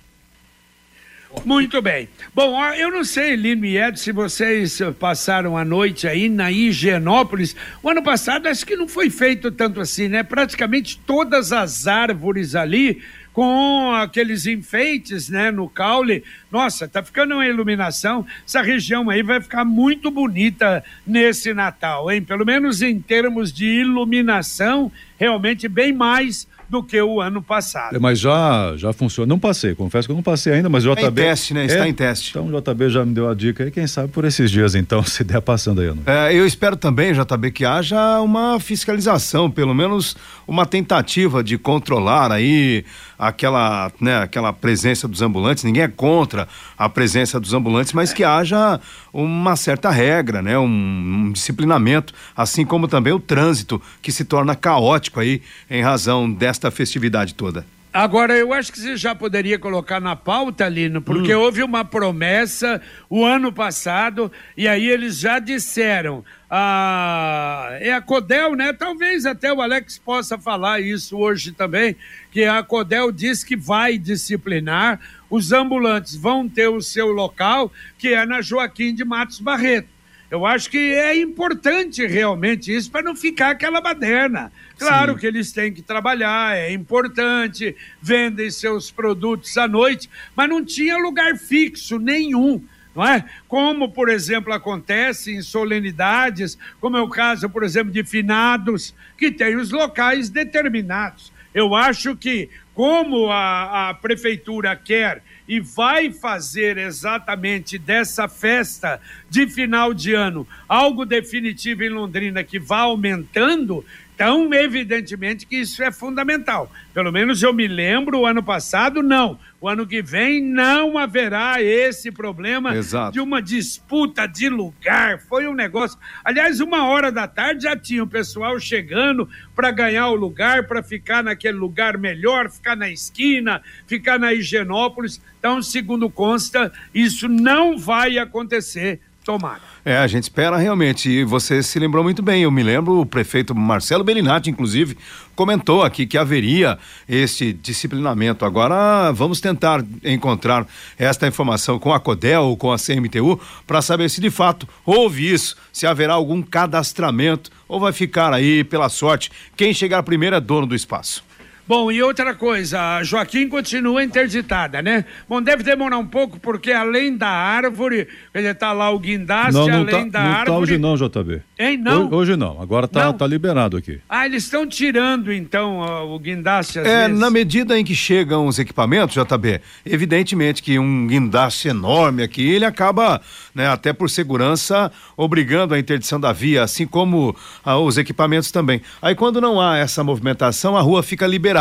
Muito 1.44 1.82
bem. 1.82 2.08
Bom, 2.34 2.64
eu 2.76 2.90
não 2.92 3.04
sei, 3.04 3.36
Lino 3.36 3.66
e 3.66 3.78
Ed, 3.78 4.00
se 4.00 4.12
vocês 4.12 4.80
passaram 4.98 5.58
a 5.58 5.66
noite 5.66 6.08
aí 6.08 6.30
na 6.30 6.52
Higienópolis. 6.52 7.56
O 7.82 7.90
ano 7.90 8.04
passado 8.04 8.48
acho 8.48 8.66
que 8.66 8.78
não 8.78 8.88
foi 8.88 9.10
feito 9.10 9.52
tanto 9.52 9.82
assim, 9.82 10.08
né? 10.08 10.24
Praticamente 10.24 10.98
todas 11.06 11.52
as 11.52 11.88
árvores 11.88 12.56
ali 12.56 13.02
com 13.34 13.92
aqueles 13.92 14.46
enfeites, 14.46 15.28
né, 15.28 15.50
no 15.50 15.68
caule. 15.68 16.24
Nossa, 16.52 16.88
tá 16.88 17.02
ficando 17.02 17.34
uma 17.34 17.46
iluminação. 17.46 18.26
Essa 18.48 18.62
região 18.62 19.10
aí 19.10 19.24
vai 19.24 19.42
ficar 19.42 19.66
muito 19.66 20.12
bonita 20.12 20.84
nesse 21.06 21.54
Natal, 21.54 22.12
hein? 22.12 22.22
Pelo 22.22 22.46
menos 22.46 22.84
em 22.84 23.00
termos 23.02 23.52
de 23.52 23.66
iluminação, 23.66 24.92
realmente 25.18 25.68
bem 25.68 25.92
mais 25.92 26.48
do 26.74 26.82
que 26.82 27.00
o 27.00 27.22
ano 27.22 27.42
passado. 27.42 27.96
É, 27.96 28.00
mas 28.00 28.20
já, 28.20 28.74
já 28.78 28.92
funciona. 28.92 29.28
Não 29.28 29.38
passei, 29.38 29.76
confesso 29.76 30.08
que 30.08 30.12
eu 30.12 30.16
não 30.16 30.24
passei 30.24 30.54
ainda, 30.54 30.70
mas 30.70 30.86
o 30.86 30.90
JB. 30.90 31.02
Está 31.02 31.10
em 31.10 31.14
teste, 31.14 31.54
né? 31.54 31.66
Está 31.66 31.86
é, 31.86 31.90
em 31.90 31.94
teste. 31.94 32.30
Então 32.32 32.48
o 32.48 32.62
JB 32.62 32.90
já 32.90 33.06
me 33.06 33.14
deu 33.14 33.30
a 33.30 33.36
dica 33.36 33.64
aí, 33.64 33.72
quem 33.72 33.86
sabe 33.86 34.08
por 34.10 34.26
esses 34.26 34.50
dias 34.50 34.74
então, 34.74 35.02
se 35.06 35.24
der 35.24 35.42
passando 35.42 35.82
aí. 35.82 35.88
Não. 35.88 36.02
É, 36.06 36.34
eu 36.34 36.46
espero 36.46 36.76
também, 36.76 37.14
JB, 37.14 37.52
que 37.52 37.64
haja 37.64 38.20
uma 38.22 38.60
fiscalização, 38.60 39.52
pelo 39.52 39.74
menos 39.74 40.16
uma 40.48 40.66
tentativa 40.66 41.44
de 41.44 41.58
controlar 41.60 42.32
aí 42.32 42.84
aquela, 43.28 43.92
né, 44.00 44.22
aquela 44.22 44.52
presença 44.52 45.08
dos 45.08 45.22
ambulantes. 45.22 45.64
Ninguém 45.64 45.84
é 45.84 45.88
contra 45.88 46.48
a 46.78 46.90
presença 46.90 47.40
dos 47.40 47.54
ambulantes, 47.54 47.94
mas 47.94 48.14
que 48.14 48.24
haja 48.24 48.80
uma 49.12 49.56
certa 49.56 49.90
regra, 49.90 50.42
né, 50.42 50.58
um, 50.58 50.66
um 50.66 51.32
disciplinamento, 51.32 52.14
assim 52.36 52.66
como 52.66 52.88
também 52.88 53.14
o 53.14 53.20
trânsito 53.20 53.82
que 54.02 54.12
se 54.12 54.26
torna 54.26 54.56
caótico 54.56 55.20
aí 55.20 55.42
em 55.70 55.82
razão 55.82 56.32
desta 56.32 56.70
festividade 56.70 57.34
toda. 57.34 57.66
Agora, 57.94 58.36
eu 58.36 58.52
acho 58.52 58.72
que 58.72 58.80
você 58.80 58.98
já 58.98 59.14
poderia 59.14 59.60
colocar 59.60 60.00
na 60.00 60.16
pauta, 60.16 60.68
Lino, 60.68 61.00
porque 61.00 61.36
hum. 61.36 61.42
houve 61.42 61.62
uma 61.62 61.86
promessa 61.86 62.82
o 63.08 63.24
ano 63.24 63.54
passado, 63.54 64.32
e 64.58 64.68
aí 64.68 64.90
eles 64.90 65.20
já 65.20 65.38
disseram. 65.38 66.26
Ah, 66.50 67.70
é 67.80 67.94
a 67.94 68.02
Codel, 68.02 68.56
né? 68.56 68.74
Talvez 68.74 69.28
até 69.28 69.54
o 69.54 69.62
Alex 69.62 70.00
possa 70.00 70.40
falar 70.40 70.82
isso 70.82 71.16
hoje 71.16 71.52
também, 71.52 71.96
que 72.32 72.44
a 72.46 72.64
Codel 72.64 73.12
diz 73.12 73.44
que 73.44 73.56
vai 73.56 74.00
disciplinar, 74.00 75.00
os 75.30 75.52
ambulantes 75.52 76.16
vão 76.16 76.50
ter 76.50 76.70
o 76.70 76.82
seu 76.82 77.12
local, 77.12 77.72
que 78.00 78.08
é 78.08 78.26
na 78.26 78.42
Joaquim 78.42 78.96
de 78.96 79.06
Matos 79.06 79.40
Barreto. 79.40 79.93
Eu 80.34 80.48
acho 80.48 80.68
que 80.68 80.80
é 80.80 81.16
importante 81.16 82.04
realmente 82.08 82.76
isso 82.76 82.90
para 82.90 83.04
não 83.04 83.16
ficar 83.16 83.52
aquela 83.52 83.80
baderna. 83.80 84.52
Claro 84.80 85.14
Sim. 85.14 85.20
que 85.20 85.28
eles 85.28 85.52
têm 85.52 85.72
que 85.72 85.84
trabalhar, 85.84 86.58
é 86.58 86.74
importante, 86.74 87.76
vendem 88.02 88.50
seus 88.50 88.90
produtos 88.90 89.56
à 89.60 89.68
noite, 89.68 90.10
mas 90.36 90.50
não 90.50 90.66
tinha 90.66 90.98
lugar 90.98 91.38
fixo 91.38 92.00
nenhum. 92.00 92.60
não 92.96 93.06
é? 93.06 93.24
Como, 93.48 93.92
por 93.92 94.10
exemplo, 94.10 94.52
acontece 94.52 95.32
em 95.32 95.44
solenidades, 95.44 96.58
como 96.82 96.98
é 96.98 97.02
o 97.02 97.08
caso, 97.08 97.48
por 97.48 97.62
exemplo, 97.64 97.94
de 97.94 98.04
finados, 98.04 98.96
que 99.16 99.30
tem 99.30 99.56
os 99.56 99.70
locais 99.70 100.32
determinados. 100.32 101.32
Eu 101.54 101.76
acho 101.76 102.16
que, 102.16 102.50
como 102.74 103.30
a, 103.30 103.90
a 103.90 103.94
prefeitura 103.94 104.76
quer 104.76 105.22
e 105.54 105.60
vai 105.60 106.12
fazer 106.12 106.80
exatamente 106.80 107.78
dessa 107.78 108.28
festa 108.28 109.00
de 109.30 109.46
final 109.46 109.94
de 109.94 110.12
ano 110.16 110.48
algo 110.68 111.06
definitivo 111.06 111.84
em 111.84 111.90
Londrina 111.90 112.44
que 112.44 112.58
vá 112.58 112.80
aumentando, 112.80 113.86
então, 114.16 114.54
evidentemente 114.54 115.46
que 115.48 115.58
isso 115.58 115.82
é 115.82 115.92
fundamental. 115.92 116.72
Pelo 116.94 117.12
menos 117.12 117.42
eu 117.42 117.52
me 117.52 117.68
lembro, 117.68 118.20
o 118.20 118.26
ano 118.26 118.44
passado, 118.44 119.02
não. 119.02 119.40
O 119.60 119.68
ano 119.68 119.88
que 119.88 120.02
vem 120.04 120.44
não 120.44 120.98
haverá 120.98 121.62
esse 121.62 122.12
problema 122.12 122.76
Exato. 122.76 123.14
de 123.14 123.20
uma 123.20 123.42
disputa 123.42 124.28
de 124.28 124.50
lugar. 124.50 125.20
Foi 125.22 125.48
um 125.48 125.54
negócio. 125.54 125.98
Aliás, 126.24 126.60
uma 126.60 126.86
hora 126.86 127.12
da 127.12 127.28
tarde 127.28 127.64
já 127.64 127.76
tinha 127.76 128.04
o 128.04 128.08
pessoal 128.08 128.60
chegando 128.60 129.28
para 129.56 129.72
ganhar 129.72 130.10
o 130.10 130.16
lugar, 130.16 130.68
para 130.68 130.84
ficar 130.84 131.24
naquele 131.24 131.58
lugar 131.58 131.98
melhor, 131.98 132.52
ficar 132.52 132.76
na 132.76 132.90
esquina, 132.90 133.64
ficar 133.88 134.20
na 134.20 134.34
Higienópolis. 134.34 135.20
Então, 135.40 135.62
segundo 135.62 136.10
consta, 136.10 136.72
isso 136.94 137.28
não 137.28 137.78
vai 137.78 138.20
acontecer. 138.20 139.00
Tomara. 139.24 139.62
É, 139.86 139.98
a 139.98 140.08
gente 140.08 140.24
espera 140.24 140.58
realmente. 140.58 141.10
E 141.10 141.24
você 141.24 141.64
se 141.64 141.80
lembrou 141.80 142.04
muito 142.04 142.22
bem. 142.22 142.44
Eu 142.44 142.52
me 142.52 142.62
lembro, 142.62 143.00
o 143.00 143.06
prefeito 143.06 143.56
Marcelo 143.56 144.04
Bellinati, 144.04 144.50
inclusive, 144.50 144.98
comentou 145.36 145.82
aqui 145.82 146.06
que 146.06 146.18
haveria 146.18 146.78
esse 147.08 147.54
disciplinamento. 147.54 148.46
Agora 148.46 149.12
vamos 149.12 149.40
tentar 149.40 149.84
encontrar 150.04 150.68
esta 150.98 151.28
informação 151.28 151.80
com 151.80 151.94
a 151.94 152.00
CODEL, 152.00 152.56
com 152.58 152.72
a 152.72 152.78
CMTU, 152.78 153.40
para 153.66 153.82
saber 153.82 154.10
se 154.10 154.20
de 154.20 154.30
fato 154.30 154.68
houve 154.86 155.32
isso, 155.34 155.56
se 155.72 155.88
haverá 155.88 156.14
algum 156.14 156.42
cadastramento 156.42 157.50
ou 157.68 157.80
vai 157.80 157.94
ficar 157.94 158.34
aí 158.34 158.64
pela 158.64 158.90
sorte. 158.90 159.32
Quem 159.56 159.74
chegar 159.74 160.04
primeiro 160.04 160.36
é 160.36 160.42
dono 160.42 160.68
do 160.68 160.76
espaço. 160.76 161.24
Bom, 161.66 161.90
e 161.90 162.04
outra 162.04 162.36
coisa, 162.36 162.98
a 162.98 163.04
Joaquim 163.04 163.48
continua 163.48 164.04
interditada, 164.04 164.82
né? 164.82 165.06
Bom, 165.30 165.42
deve 165.42 165.64
demorar 165.64 165.98
um 165.98 166.06
pouco, 166.06 166.38
porque 166.38 166.74
além 166.74 167.16
da 167.16 167.30
árvore, 167.30 168.06
ele 168.34 168.54
tá 168.54 168.74
lá 168.74 168.90
o 168.92 169.00
guindaste, 169.00 169.54
Não, 169.54 169.68
não 169.70 169.78
além 169.82 170.10
tá, 170.12 170.20
da 170.20 170.24
não 170.26 170.30
árvore. 170.32 170.46
tá 170.46 170.58
hoje 170.58 170.78
não, 170.78 170.96
JB. 170.98 171.42
Hein, 171.58 171.78
não? 171.78 172.08
Hoje, 172.08 172.16
hoje 172.16 172.36
não, 172.36 172.62
agora 172.62 172.86
tá, 172.86 173.06
Não. 173.06 173.14
tá 173.14 173.26
liberado 173.26 173.78
aqui. 173.78 174.02
Ah, 174.10 174.26
eles 174.26 174.44
estão 174.44 174.68
tirando, 174.68 175.32
então, 175.32 175.80
o 176.14 176.20
guindaste 176.20 176.80
às 176.80 176.86
É, 176.86 177.06
vezes. 177.08 177.18
na 177.22 177.30
medida 177.30 177.80
em 177.80 177.86
que 177.86 177.96
chegam 177.96 178.46
os 178.46 178.60
equipamentos, 178.60 179.16
JB, 179.16 179.62
evidentemente 179.86 180.62
que 180.62 180.78
um 180.78 181.08
guindaste 181.08 181.70
enorme 181.70 182.24
aqui, 182.24 182.46
ele 182.46 182.66
acaba, 182.66 183.22
né, 183.56 183.70
até 183.70 183.94
por 183.94 184.10
segurança, 184.10 184.92
obrigando 185.16 185.74
a 185.74 185.80
interdição 185.80 186.20
da 186.20 186.34
via, 186.34 186.62
assim 186.64 186.86
como 186.86 187.34
ah, 187.64 187.78
os 187.78 187.98
equipamentos 187.98 188.52
também. 188.52 188.82
Aí 189.02 189.16
quando 189.16 189.40
não 189.40 189.62
há 189.62 189.78
essa 189.78 190.04
movimentação, 190.04 190.76
a 190.76 190.82
rua 190.82 191.02
fica 191.02 191.26
liberada. 191.26 191.53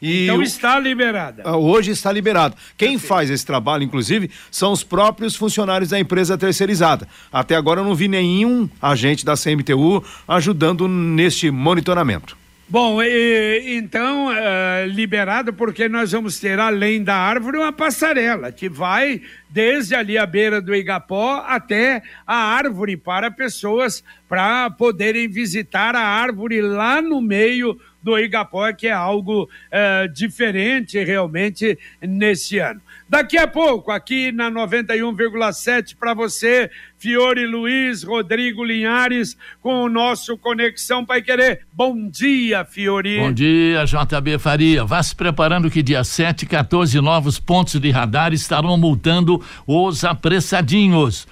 E 0.00 0.24
Então 0.24 0.42
está 0.42 0.78
liberada. 0.78 1.42
ah, 1.44 1.56
Hoje 1.56 1.90
está 1.90 2.10
liberado. 2.12 2.56
Quem 2.76 2.98
faz 2.98 3.30
esse 3.30 3.44
trabalho, 3.46 3.82
inclusive, 3.82 4.30
são 4.50 4.72
os 4.72 4.82
próprios 4.84 5.36
funcionários 5.36 5.90
da 5.90 5.98
empresa 5.98 6.36
terceirizada. 6.38 7.06
Até 7.32 7.54
agora 7.56 7.80
eu 7.80 7.84
não 7.84 7.94
vi 7.94 8.08
nenhum 8.08 8.68
agente 8.80 9.24
da 9.24 9.34
CMTU 9.36 10.04
ajudando 10.26 10.88
neste 10.88 11.50
monitoramento. 11.50 12.36
Bom, 12.68 13.02
e- 13.02 13.76
então, 13.76 14.32
eh, 14.32 14.86
liberado 14.88 15.52
porque 15.52 15.90
nós 15.90 16.12
vamos 16.12 16.40
ter, 16.40 16.58
além 16.58 17.04
da 17.04 17.14
árvore, 17.14 17.58
uma 17.58 17.70
passarela 17.70 18.50
que 18.50 18.66
vai 18.66 19.20
desde 19.50 19.94
ali 19.94 20.16
a 20.16 20.24
beira 20.24 20.58
do 20.58 20.74
Igapó 20.74 21.44
até 21.46 22.02
a 22.26 22.34
árvore 22.34 22.96
para 22.96 23.30
pessoas 23.30 24.02
para 24.26 24.70
poderem 24.70 25.28
visitar 25.28 25.94
a 25.94 26.00
árvore 26.00 26.62
lá 26.62 27.02
no 27.02 27.20
meio 27.20 27.78
do 28.02 28.18
Igapó, 28.18 28.72
que 28.72 28.88
é 28.88 28.92
algo 28.92 29.48
eh, 29.70 30.08
diferente 30.08 31.02
realmente 31.02 31.78
nesse 32.00 32.58
ano. 32.58 32.80
Daqui 33.08 33.36
a 33.36 33.46
pouco, 33.46 33.90
aqui 33.90 34.32
na 34.32 34.50
91,7 34.50 35.96
para 35.98 36.14
você, 36.14 36.70
Fiore 36.96 37.46
Luiz, 37.46 38.02
Rodrigo 38.02 38.64
Linhares, 38.64 39.36
com 39.60 39.84
o 39.84 39.88
nosso 39.88 40.38
Conexão 40.38 41.04
Pai 41.04 41.20
Querer. 41.20 41.66
Bom 41.72 42.08
dia, 42.08 42.64
Fiore. 42.64 43.18
Bom 43.18 43.32
dia, 43.32 43.84
JB 43.84 44.38
Faria. 44.38 44.84
Vá 44.84 45.02
se 45.02 45.14
preparando 45.14 45.70
que 45.70 45.82
dia 45.82 46.02
7, 46.02 46.46
14 46.46 47.00
novos 47.00 47.38
pontos 47.38 47.78
de 47.78 47.90
radar 47.90 48.32
estarão 48.32 48.78
multando 48.78 49.44
os 49.66 50.04
apressadinhos. 50.04 51.26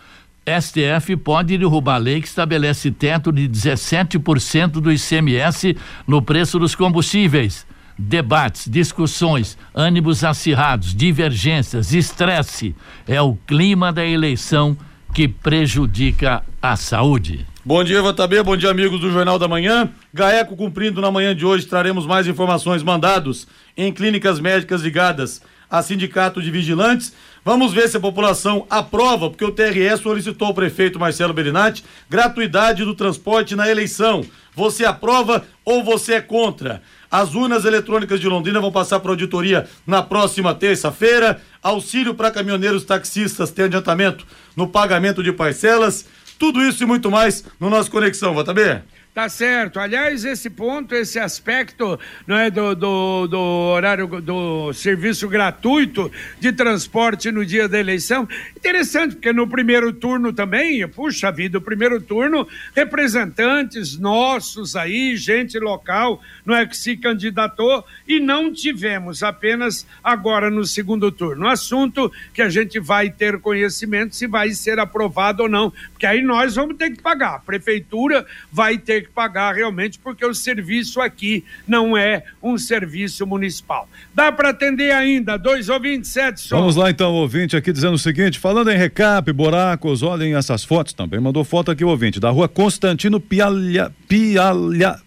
STF 0.46 1.16
pode 1.16 1.56
derrubar 1.56 1.96
a 1.96 1.98
lei 1.98 2.20
que 2.20 2.26
estabelece 2.26 2.90
teto 2.90 3.30
de 3.30 3.48
17% 3.48 4.72
do 4.72 4.90
ICMS 4.90 5.76
no 6.06 6.22
preço 6.22 6.58
dos 6.58 6.74
combustíveis. 6.74 7.66
Debates, 7.98 8.66
discussões, 8.70 9.58
ânimos 9.74 10.24
acirrados, 10.24 10.94
divergências, 10.94 11.92
estresse. 11.92 12.74
É 13.06 13.20
o 13.20 13.36
clima 13.46 13.92
da 13.92 14.04
eleição 14.04 14.76
que 15.12 15.28
prejudica 15.28 16.42
a 16.62 16.76
saúde. 16.76 17.46
Bom 17.62 17.84
dia, 17.84 18.00
JB. 18.00 18.42
Bom 18.42 18.56
dia, 18.56 18.70
amigos 18.70 19.00
do 19.00 19.10
Jornal 19.10 19.38
da 19.38 19.46
Manhã. 19.46 19.90
Gaeco 20.14 20.56
cumprindo 20.56 21.02
na 21.02 21.10
manhã 21.10 21.36
de 21.36 21.44
hoje, 21.44 21.66
traremos 21.66 22.06
mais 22.06 22.26
informações 22.26 22.82
mandados 22.82 23.46
em 23.76 23.92
clínicas 23.92 24.40
médicas 24.40 24.80
ligadas 24.80 25.42
a 25.70 25.82
sindicato 25.82 26.42
de 26.42 26.50
vigilantes. 26.50 27.14
Vamos 27.42 27.72
ver 27.72 27.88
se 27.88 27.96
a 27.96 28.00
população 28.00 28.66
aprova, 28.68 29.30
porque 29.30 29.44
o 29.44 29.50
TRE 29.50 29.96
solicitou 29.96 30.48
ao 30.48 30.54
prefeito 30.54 31.00
Marcelo 31.00 31.32
Berinatti 31.32 31.82
gratuidade 32.08 32.84
do 32.84 32.94
transporte 32.94 33.56
na 33.56 33.68
eleição. 33.70 34.22
Você 34.54 34.84
aprova 34.84 35.44
ou 35.64 35.82
você 35.82 36.14
é 36.14 36.20
contra? 36.20 36.82
As 37.10 37.34
urnas 37.34 37.64
eletrônicas 37.64 38.20
de 38.20 38.28
Londrina 38.28 38.60
vão 38.60 38.70
passar 38.70 39.00
para 39.00 39.10
auditoria 39.10 39.66
na 39.86 40.02
próxima 40.02 40.54
terça-feira. 40.54 41.40
Auxílio 41.62 42.14
para 42.14 42.30
caminhoneiros 42.30 42.84
taxistas 42.84 43.50
tem 43.50 43.64
adiantamento 43.64 44.26
no 44.54 44.68
pagamento 44.68 45.22
de 45.22 45.32
parcelas. 45.32 46.06
Tudo 46.38 46.62
isso 46.62 46.82
e 46.82 46.86
muito 46.86 47.10
mais 47.10 47.44
no 47.58 47.70
nosso 47.70 47.90
Conexão, 47.90 48.34
JB. 48.34 48.82
Tá 49.20 49.28
certo. 49.28 49.78
Aliás, 49.78 50.24
esse 50.24 50.48
ponto, 50.48 50.94
esse 50.94 51.18
aspecto 51.18 52.00
não 52.26 52.38
é, 52.38 52.50
do, 52.50 52.74
do, 52.74 53.26
do 53.26 53.38
horário 53.38 54.06
do 54.06 54.72
serviço 54.72 55.28
gratuito 55.28 56.10
de 56.38 56.50
transporte 56.54 57.30
no 57.30 57.44
dia 57.44 57.68
da 57.68 57.78
eleição, 57.78 58.26
interessante, 58.56 59.16
porque 59.16 59.30
no 59.30 59.46
primeiro 59.46 59.92
turno 59.92 60.32
também, 60.32 60.88
puxa 60.88 61.30
vida, 61.30 61.58
o 61.58 61.60
primeiro 61.60 62.00
turno, 62.00 62.48
representantes 62.74 63.98
nossos 63.98 64.74
aí, 64.74 65.14
gente 65.18 65.58
local, 65.58 66.22
não 66.42 66.56
é 66.56 66.64
que 66.64 66.74
se 66.74 66.96
candidatou 66.96 67.84
e 68.08 68.18
não 68.18 68.50
tivemos 68.50 69.22
apenas 69.22 69.86
agora 70.02 70.48
no 70.50 70.64
segundo 70.64 71.12
turno. 71.12 71.46
Assunto 71.46 72.10
que 72.32 72.40
a 72.40 72.48
gente 72.48 72.80
vai 72.80 73.10
ter 73.10 73.38
conhecimento 73.38 74.16
se 74.16 74.26
vai 74.26 74.52
ser 74.52 74.78
aprovado 74.78 75.42
ou 75.42 75.48
não, 75.48 75.70
porque 76.00 76.06
aí 76.06 76.22
nós 76.22 76.54
vamos 76.54 76.78
ter 76.78 76.92
que 76.92 77.02
pagar. 77.02 77.34
A 77.34 77.38
prefeitura 77.38 78.24
vai 78.50 78.78
ter 78.78 79.02
que 79.02 79.10
pagar 79.10 79.54
realmente, 79.54 79.98
porque 79.98 80.24
o 80.24 80.32
serviço 80.32 80.98
aqui 80.98 81.44
não 81.68 81.94
é 81.94 82.22
um 82.42 82.56
serviço 82.56 83.26
municipal. 83.26 83.86
Dá 84.14 84.32
para 84.32 84.48
atender 84.48 84.92
ainda, 84.92 85.36
dois 85.36 85.68
ouvintes, 85.68 86.10
sete 86.10 86.40
só. 86.40 86.58
Vamos 86.58 86.74
lá 86.74 86.88
então, 86.88 87.12
ouvinte 87.12 87.54
aqui 87.54 87.70
dizendo 87.70 87.92
o 87.92 87.98
seguinte, 87.98 88.38
falando 88.38 88.70
em 88.70 88.78
recap, 88.78 89.30
buracos, 89.30 90.02
olhem 90.02 90.34
essas 90.34 90.64
fotos 90.64 90.94
também, 90.94 91.20
mandou 91.20 91.44
foto 91.44 91.70
aqui 91.70 91.84
o 91.84 91.88
ouvinte, 91.88 92.18
da 92.18 92.30
rua 92.30 92.48
Constantino 92.48 93.20
Pialha, 93.20 93.92
Pialha, 94.08 94.98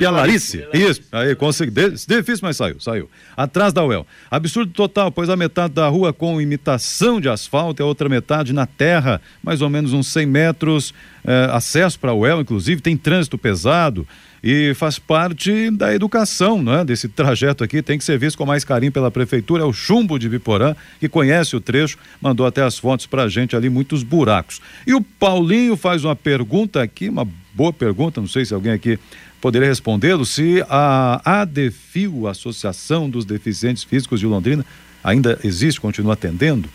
Pialarice, 0.00 0.66
isso, 0.72 1.02
aí 1.12 1.34
consegui, 1.34 1.70
difícil, 1.70 2.40
mas 2.40 2.56
saiu, 2.56 2.80
saiu. 2.80 3.10
Atrás 3.36 3.70
da 3.70 3.84
UEL. 3.84 4.06
Absurdo 4.30 4.72
total, 4.72 5.12
pois 5.12 5.28
a 5.28 5.36
metade 5.36 5.74
da 5.74 5.86
rua 5.88 6.10
com 6.10 6.40
imitação 6.40 7.20
de 7.20 7.28
asfalto 7.28 7.82
e 7.82 7.84
a 7.84 7.86
outra 7.86 8.08
metade 8.08 8.54
na 8.54 8.64
terra, 8.64 9.20
mais 9.42 9.60
ou 9.60 9.68
menos 9.68 9.92
uns 9.92 10.06
100 10.06 10.24
metros, 10.24 10.94
eh, 11.22 11.50
acesso 11.52 11.98
para 11.98 12.12
a 12.12 12.14
UEL, 12.14 12.40
inclusive, 12.40 12.80
tem 12.80 12.96
trânsito 12.96 13.36
pesado 13.36 14.08
e 14.42 14.72
faz 14.72 14.98
parte 14.98 15.70
da 15.70 15.94
educação, 15.94 16.62
não 16.62 16.78
é? 16.78 16.82
Desse 16.82 17.06
trajeto 17.06 17.62
aqui, 17.62 17.82
tem 17.82 17.98
que 17.98 18.04
ser 18.04 18.18
visto 18.18 18.38
com 18.38 18.46
mais 18.46 18.64
carinho 18.64 18.90
pela 18.90 19.10
prefeitura, 19.10 19.64
é 19.64 19.66
o 19.66 19.72
Chumbo 19.72 20.18
de 20.18 20.30
Biporã, 20.30 20.74
que 20.98 21.10
conhece 21.10 21.54
o 21.54 21.60
trecho, 21.60 21.98
mandou 22.22 22.46
até 22.46 22.62
as 22.62 22.78
fotos 22.78 23.04
pra 23.04 23.28
gente 23.28 23.54
ali, 23.54 23.68
muitos 23.68 24.02
buracos. 24.02 24.62
E 24.86 24.94
o 24.94 25.02
Paulinho 25.02 25.76
faz 25.76 26.04
uma 26.04 26.16
pergunta 26.16 26.80
aqui, 26.80 27.10
uma 27.10 27.28
boa 27.54 27.72
pergunta, 27.72 28.20
não 28.20 28.28
sei 28.28 28.44
se 28.44 28.54
alguém 28.54 28.72
aqui 28.72 28.98
poderia 29.40 29.68
respondê-lo, 29.68 30.24
se 30.24 30.64
a 30.68 31.40
ADFIO, 31.42 32.26
Associação 32.26 33.08
dos 33.08 33.24
Deficientes 33.24 33.84
Físicos 33.84 34.20
de 34.20 34.26
Londrina, 34.26 34.64
ainda 35.02 35.38
existe, 35.42 35.80
continua 35.80 36.12
atendendo? 36.12 36.68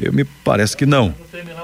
Eu 0.00 0.12
me 0.12 0.24
parece 0.24 0.76
que 0.76 0.84
não. 0.84 1.14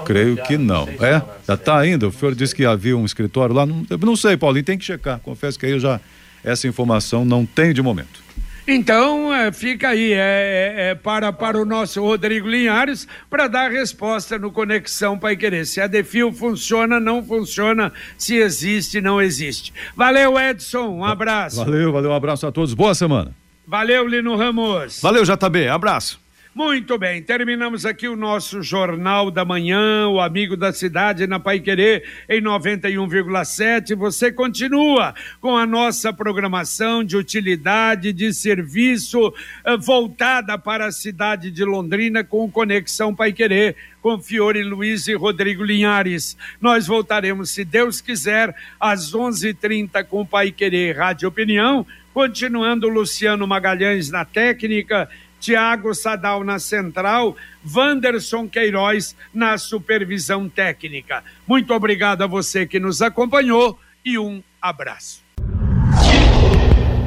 Creio 0.04 0.36
que 0.44 0.56
não. 0.56 0.88
É? 1.00 1.22
Já 1.46 1.54
está 1.54 1.78
ainda? 1.78 2.06
O 2.08 2.12
senhor 2.12 2.34
disse 2.34 2.54
que 2.54 2.64
havia 2.64 2.96
um 2.96 3.04
escritório 3.04 3.54
lá. 3.54 3.66
Não, 3.66 3.84
não 4.00 4.16
sei, 4.16 4.36
Paulinho, 4.36 4.64
tem 4.64 4.78
que 4.78 4.84
checar. 4.84 5.18
Confesso 5.20 5.58
que 5.58 5.66
aí 5.66 5.72
eu 5.72 5.80
já 5.80 6.00
essa 6.44 6.68
informação 6.68 7.24
não 7.24 7.44
tenho 7.44 7.74
de 7.74 7.82
momento. 7.82 8.27
Então, 8.70 9.32
é, 9.32 9.50
fica 9.50 9.88
aí, 9.88 10.12
é, 10.12 10.90
é, 10.90 10.94
para, 10.94 11.32
para 11.32 11.58
o 11.58 11.64
nosso 11.64 12.02
Rodrigo 12.02 12.46
Linhares, 12.46 13.08
para 13.30 13.48
dar 13.48 13.70
resposta 13.70 14.38
no 14.38 14.52
Conexão 14.52 15.18
Pai 15.18 15.38
Querer. 15.38 15.64
Se 15.64 15.80
a 15.80 15.86
Defil 15.86 16.30
funciona, 16.30 17.00
não 17.00 17.24
funciona, 17.24 17.90
se 18.18 18.36
existe, 18.36 19.00
não 19.00 19.22
existe. 19.22 19.72
Valeu, 19.96 20.38
Edson, 20.38 20.98
um 20.98 21.02
abraço. 21.02 21.64
Valeu, 21.64 21.90
valeu, 21.90 22.10
um 22.10 22.14
abraço 22.14 22.46
a 22.46 22.52
todos, 22.52 22.74
boa 22.74 22.94
semana. 22.94 23.34
Valeu, 23.66 24.06
Lino 24.06 24.36
Ramos. 24.36 25.00
Valeu, 25.00 25.24
JB, 25.24 25.68
abraço. 25.68 26.20
Muito 26.58 26.98
bem, 26.98 27.22
terminamos 27.22 27.86
aqui 27.86 28.08
o 28.08 28.16
nosso 28.16 28.64
Jornal 28.64 29.30
da 29.30 29.44
Manhã, 29.44 30.08
o 30.08 30.20
Amigo 30.20 30.56
da 30.56 30.72
Cidade 30.72 31.24
na 31.24 31.38
Pai 31.38 31.60
Querer, 31.60 32.02
em 32.28 32.42
91,7. 32.42 33.94
Você 33.94 34.32
continua 34.32 35.14
com 35.40 35.56
a 35.56 35.64
nossa 35.64 36.12
programação 36.12 37.04
de 37.04 37.16
utilidade, 37.16 38.12
de 38.12 38.34
serviço 38.34 39.32
eh, 39.64 39.76
voltada 39.76 40.58
para 40.58 40.86
a 40.86 40.90
cidade 40.90 41.52
de 41.52 41.64
Londrina 41.64 42.24
com 42.24 42.50
Conexão 42.50 43.14
Pai 43.14 43.32
Querer, 43.32 43.76
com 44.02 44.18
Fiore 44.18 44.64
Luiz 44.64 45.06
e 45.06 45.14
Rodrigo 45.14 45.62
Linhares. 45.62 46.36
Nós 46.60 46.88
voltaremos, 46.88 47.50
se 47.50 47.64
Deus 47.64 48.00
quiser, 48.00 48.52
às 48.80 49.14
11:30 49.14 50.02
com 50.02 50.26
Pai 50.26 50.50
Querer 50.50 50.96
Rádio 50.96 51.28
Opinião, 51.28 51.86
continuando 52.12 52.88
Luciano 52.88 53.46
Magalhães 53.46 54.10
na 54.10 54.24
técnica 54.24 55.08
Tiago 55.40 55.94
Sadal 55.94 56.44
na 56.44 56.58
central, 56.58 57.34
Wanderson 57.74 58.46
Queiroz 58.48 59.16
na 59.32 59.56
supervisão 59.58 60.48
técnica. 60.48 61.22
Muito 61.46 61.72
obrigado 61.72 62.22
a 62.22 62.26
você 62.26 62.66
que 62.66 62.80
nos 62.80 63.02
acompanhou 63.02 63.78
e 64.04 64.18
um 64.18 64.42
abraço. 64.60 65.22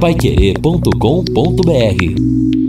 Paiquerê.com.br 0.00 2.61